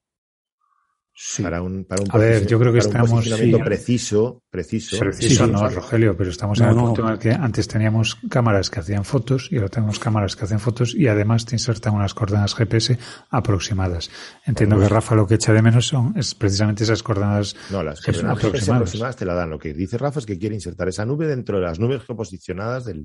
[1.16, 1.44] Sí.
[1.44, 3.64] Para un, para un A ver, yo creo que estamos- posicionamiento sí.
[3.64, 4.98] preciso, preciso.
[4.98, 5.70] Preciso sí, no.
[5.70, 6.86] Rogelio, pero estamos No, en el no.
[6.88, 10.46] punto en el que antes teníamos cámaras que hacían fotos y ahora tenemos cámaras que
[10.46, 12.98] hacen fotos y además te insertan unas coordenadas GPS
[13.30, 14.10] aproximadas.
[14.46, 18.00] Entiendo que Rafa lo que echa de menos son es precisamente esas coordenadas No, las
[18.02, 18.82] que son coordenadas GPS aproximadas.
[18.82, 19.50] aproximadas te la dan.
[19.52, 22.86] Lo que dice Rafa es que quiere insertar esa nube dentro de las nubes geoposicionadas
[22.86, 23.04] del,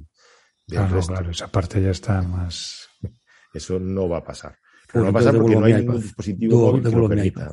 [0.66, 1.12] del Claro, resto.
[1.12, 2.88] claro, esa parte ya está más.
[3.52, 4.56] Eso no va a pasar.
[4.94, 7.52] No va a pasar porque no hay ningún dispositivo móvil que lo permita.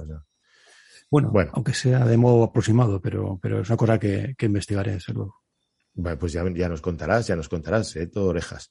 [1.15, 1.51] Bueno, Bueno.
[1.53, 5.35] aunque sea de modo aproximado, pero, pero es una cosa que, que investigaré, desde luego.
[5.93, 8.07] Bueno, pues ya, ya nos contarás, ya nos contarás, ¿eh?
[8.07, 8.69] todo orejas.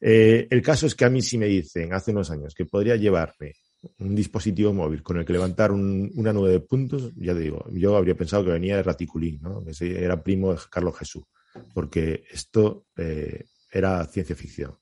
[0.00, 2.96] Eh, el caso es que a mí sí me dicen hace unos años que podría
[2.96, 3.52] llevarme
[3.98, 7.64] un dispositivo móvil con el que levantar un- una nube de puntos, ya te digo,
[7.70, 9.62] yo habría pensado que venía de Raticulín, ¿no?
[9.64, 11.22] que era primo de Carlos Jesús,
[11.72, 14.72] porque esto eh, era ciencia ficción.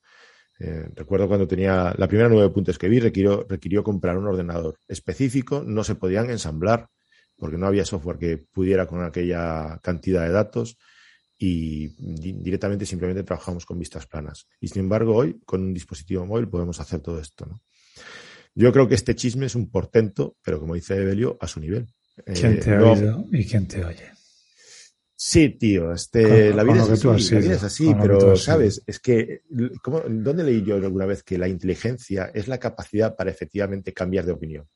[0.60, 4.28] Eh, recuerdo cuando tenía la primera nube de puntos que vi, requirió, requirió comprar un
[4.28, 6.88] ordenador específico, no se podían ensamblar
[7.42, 10.78] porque no había software que pudiera con aquella cantidad de datos
[11.36, 14.46] y di- directamente simplemente trabajamos con vistas planas.
[14.60, 17.46] Y sin embargo, hoy con un dispositivo móvil podemos hacer todo esto.
[17.46, 17.60] ¿no?
[18.54, 21.88] Yo creo que este chisme es un portento, pero como dice Evelio, a su nivel.
[22.32, 24.04] ¿Quién Eh, te ha no- oído y quién te oye?
[25.16, 29.00] Sí, tío, este, Con- la, vida es así, la vida es así, pero sabes, es
[29.00, 29.40] que,
[29.82, 34.26] ¿cómo- ¿dónde leí yo alguna vez que la inteligencia es la capacidad para efectivamente cambiar
[34.26, 34.68] de opinión?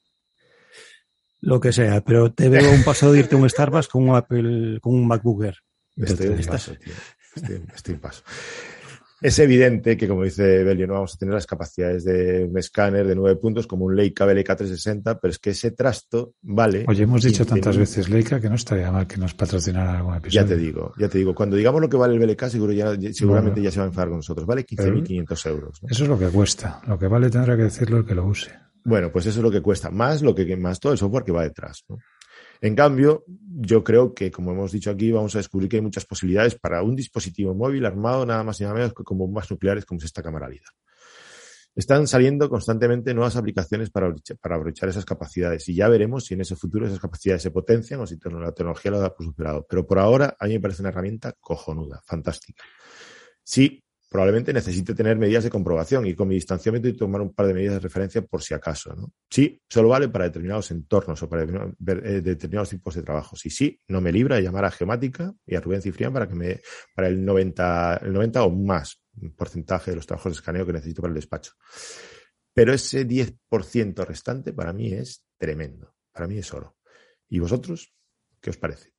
[1.41, 4.17] Lo que sea, pero te veo un paso de irte a un Starbucks con un
[4.17, 5.57] Apple, con un MacBook Air.
[5.97, 6.93] Estoy en paso, tío.
[7.35, 8.23] Estoy, estoy en paso.
[9.23, 13.07] Es evidente que, como dice Belio, no vamos a tener las capacidades de un escáner
[13.07, 16.85] de nueve puntos como un Leica BLK 360, pero es que ese trasto vale.
[16.87, 17.49] Oye, hemos dicho 15.000.
[17.49, 20.43] tantas veces, Leica, que no estaría mal que nos patrocinara algún episodio.
[20.43, 21.35] Ya te digo, ya te digo.
[21.35, 23.65] Cuando digamos lo que vale el BLK, seguro ya, seguramente Bueno.
[23.65, 24.47] ya se va a enfadar con nosotros.
[24.47, 25.83] Vale 15.500 euros.
[25.83, 25.89] ¿no?
[25.89, 26.83] Eso es lo que cuesta.
[26.87, 28.51] Lo que vale tendrá que decirlo el que lo use.
[28.87, 31.33] Bueno, pues eso es lo que cuesta, más lo que más todo el software que
[31.33, 31.85] va detrás.
[31.89, 31.99] ¿no?
[32.61, 36.05] En cambio, yo creo que, como hemos dicho aquí, vamos a descubrir que hay muchas
[36.05, 39.85] posibilidades para un dispositivo móvil armado nada más y nada menos que con bombas nucleares
[39.85, 40.71] como es esta cámara LIDAR.
[41.75, 46.43] Están saliendo constantemente nuevas aplicaciones para, para aprovechar esas capacidades y ya veremos si en
[46.43, 49.67] ese futuro esas capacidades se potencian o si la tecnología lo da por superado.
[49.69, 52.63] Pero por ahora a mí me parece una herramienta cojonuda, fantástica.
[53.43, 57.47] Sí, probablemente necesite tener medidas de comprobación y con mi distanciamiento y tomar un par
[57.47, 58.95] de medidas de referencia por si acaso.
[58.95, 59.13] ¿no?
[59.31, 63.37] Sí, solo vale para determinados entornos o para eh, determinados tipos de trabajo.
[63.37, 66.35] Sí, sí, no me libra de llamar a Gemática y a Rubén Cifrián para que
[66.35, 66.61] me
[66.95, 69.03] para el 90, el 90 o más
[69.37, 71.53] porcentaje de los trabajos de escaneo que necesito para el despacho.
[72.53, 75.95] Pero ese 10% restante para mí es tremendo.
[76.13, 76.77] Para mí es oro.
[77.29, 77.93] ¿Y vosotros?
[78.41, 78.96] ¿Qué os parece?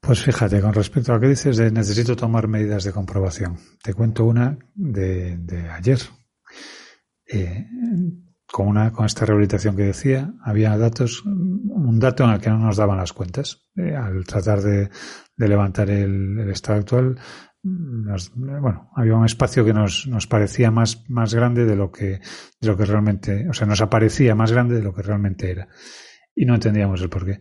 [0.00, 3.92] Pues fíjate, con respecto a lo que dices de necesito tomar medidas de comprobación, te
[3.94, 5.98] cuento una de, ayer.
[7.26, 7.66] Eh,
[8.46, 12.58] con, una, con esta rehabilitación que decía, había datos, un dato en el que no
[12.58, 13.68] nos daban las cuentas.
[13.74, 14.90] Eh, al tratar de,
[15.36, 17.18] levantar el, el estado actual,
[17.64, 22.20] nos- bueno, había un espacio que nos, nos parecía más, más grande de lo que,
[22.60, 25.66] de lo que realmente, o sea, nos aparecía más grande de lo que realmente era.
[26.32, 27.40] Y no entendíamos el porqué.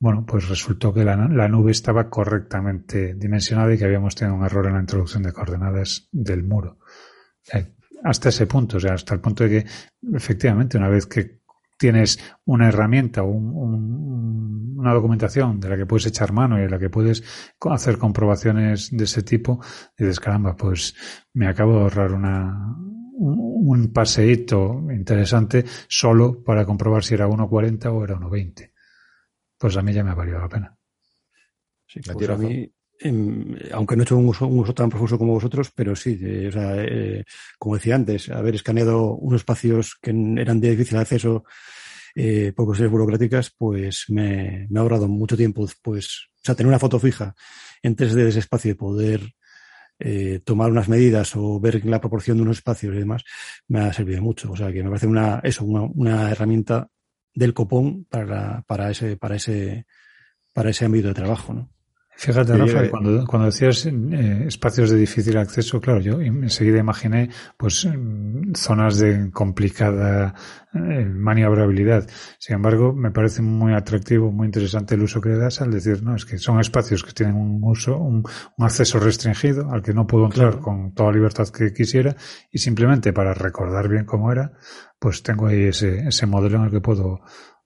[0.00, 1.14] Bueno, pues resultó que la,
[1.48, 6.08] nube estaba correctamente dimensionada y que habíamos tenido un error en la introducción de coordenadas
[6.10, 6.78] del muro.
[7.52, 9.66] Eh, hasta ese punto, o sea, hasta el punto de que
[10.16, 11.40] efectivamente una vez que
[11.78, 16.70] tienes una herramienta un- un- una documentación de la que puedes echar mano y de
[16.70, 17.22] la que puedes
[17.70, 19.60] hacer comprobaciones de ese tipo,
[19.98, 20.94] dices, caramba, pues
[21.34, 22.74] me acabo de ahorrar una,
[23.18, 23.38] un,
[23.68, 28.69] un paseíto interesante solo para comprobar si era 1.40 o era 1.20.
[29.60, 30.74] Pues a mí ya me ha valido la pena.
[31.86, 32.72] Sí, ¿A pues a mí,
[33.72, 36.48] aunque no he hecho un uso, un uso tan profuso como vosotros, pero sí, eh,
[36.48, 37.24] o sea, eh,
[37.58, 41.44] como decía antes, haber escaneado unos espacios que eran de difícil acceso
[42.14, 45.66] eh, por cuestiones burocráticas, pues me, me ha ahorrado mucho tiempo.
[45.82, 47.34] Pues, o sea, tener una foto fija
[47.82, 49.34] en 3D de ese espacio y poder
[49.98, 53.24] eh, tomar unas medidas o ver la proporción de unos espacios y demás,
[53.68, 54.52] me ha servido mucho.
[54.52, 56.88] O sea, que me parece una, eso, una, una herramienta
[57.34, 59.86] del copón para, para ese, para ese,
[60.52, 61.70] para ese ámbito de trabajo, ¿no?
[62.22, 67.88] Fíjate, Rafa, cuando, cuando decías eh, espacios de difícil acceso, claro, yo enseguida imaginé pues
[68.54, 70.34] zonas de complicada
[70.74, 72.06] eh, maniobrabilidad.
[72.38, 76.02] Sin embargo, me parece muy atractivo, muy interesante el uso que le das al decir,
[76.02, 78.22] no, es que son espacios que tienen un uso, un,
[78.58, 82.14] acceso restringido al que no puedo entrar con toda libertad que quisiera
[82.52, 84.52] y simplemente para recordar bien cómo era,
[84.98, 87.22] pues tengo ahí ese, ese modelo en el que puedo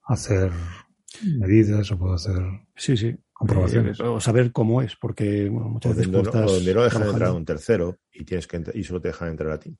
[0.07, 0.51] hacer
[1.23, 2.41] medidas o puedo hacer
[2.75, 3.15] sí, sí.
[3.33, 3.99] comprobaciones.
[3.99, 7.97] o saber cómo es, porque muchas veces no, donde no dejan entrar a un tercero
[8.11, 9.77] y tienes que y solo te dejan entrar a ti.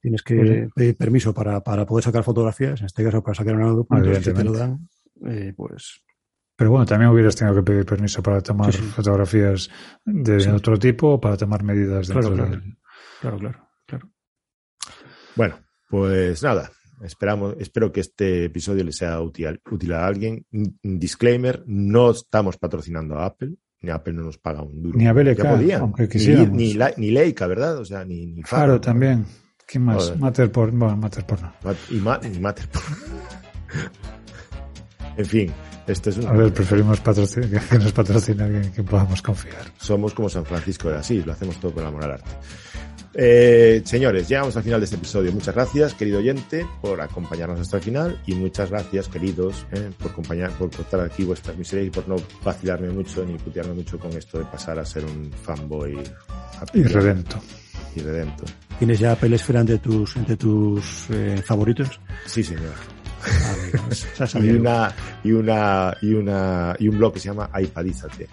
[0.00, 3.66] Tienes que pedir permiso para, para poder sacar fotografías, en este caso para sacar una
[3.66, 4.88] documento, si te lo dan,
[5.26, 6.02] eh, pues
[6.56, 9.70] pero bueno, también hubieras tenido que pedir permiso para tomar fotografías
[10.04, 12.62] de otro tipo o para tomar medidas dentro claro, claro.
[13.20, 14.08] Claro, claro, claro.
[15.34, 15.58] Bueno,
[15.90, 16.70] pues nada,
[17.02, 20.46] Esperamos, espero que este episodio le sea útil, útil a alguien.
[20.82, 24.98] disclaimer, no estamos patrocinando a Apple, ni Apple no nos paga un duro.
[24.98, 25.44] Ni a BLK,
[25.78, 26.50] aunque quisiéramos.
[26.50, 27.78] Ni, ni, ni, Leica, ¿verdad?
[27.78, 28.80] O sea, ni, ni Faro.
[28.80, 29.26] también.
[29.66, 30.16] ¿Quién más?
[30.16, 31.52] Matterport, bueno, Matterport no.
[31.90, 32.36] y, ma, y
[35.16, 35.52] en fin,
[35.88, 36.26] este es un...
[36.26, 39.72] A ver, preferimos patrocinar, que nos patrocine alguien en quien podamos confiar.
[39.76, 42.30] Somos como San Francisco de Asís, lo hacemos todo por amor al arte.
[43.18, 45.32] Eh, señores, llegamos al final de este episodio.
[45.32, 50.10] Muchas gracias, querido oyente, por acompañarnos hasta el final y muchas gracias, queridos, eh, por
[50.10, 54.12] acompañar, por estar aquí vuestras miserias y por no vacilarme mucho ni putearme mucho con
[54.12, 55.98] esto de pasar a ser un fanboy
[56.74, 57.40] irredento.
[57.94, 58.44] Irredento.
[58.78, 61.98] ¿Tienes ya Apple Esfera entre tus, entre tus eh, favoritos?
[62.26, 62.74] Sí, señor.
[63.24, 64.94] Ah, y una
[65.24, 68.28] y una y una y un blog que se llama iPadízate.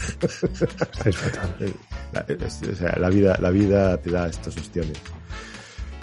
[1.04, 1.74] es fatal.
[2.98, 4.98] La, vida, la vida te da estas opciones.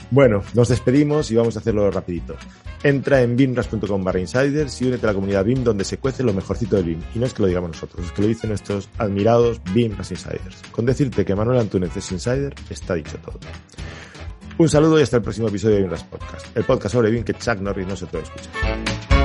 [0.09, 2.35] Bueno, nos despedimos y vamos a hacerlo rapidito.
[2.83, 6.33] Entra en bimras.com barra insiders y únete a la comunidad BIM donde se cuece lo
[6.33, 7.01] mejorcito del BIM.
[7.15, 10.61] Y no es que lo digamos nosotros, es que lo dicen nuestros admirados BIMras Insiders.
[10.71, 13.39] Con decirte que Manuel Antúnez es Insider, está dicho todo.
[14.59, 17.33] Un saludo y hasta el próximo episodio de BIMras Podcast, el podcast sobre BIM que
[17.33, 19.16] Chuck Norris no se puede escuchar.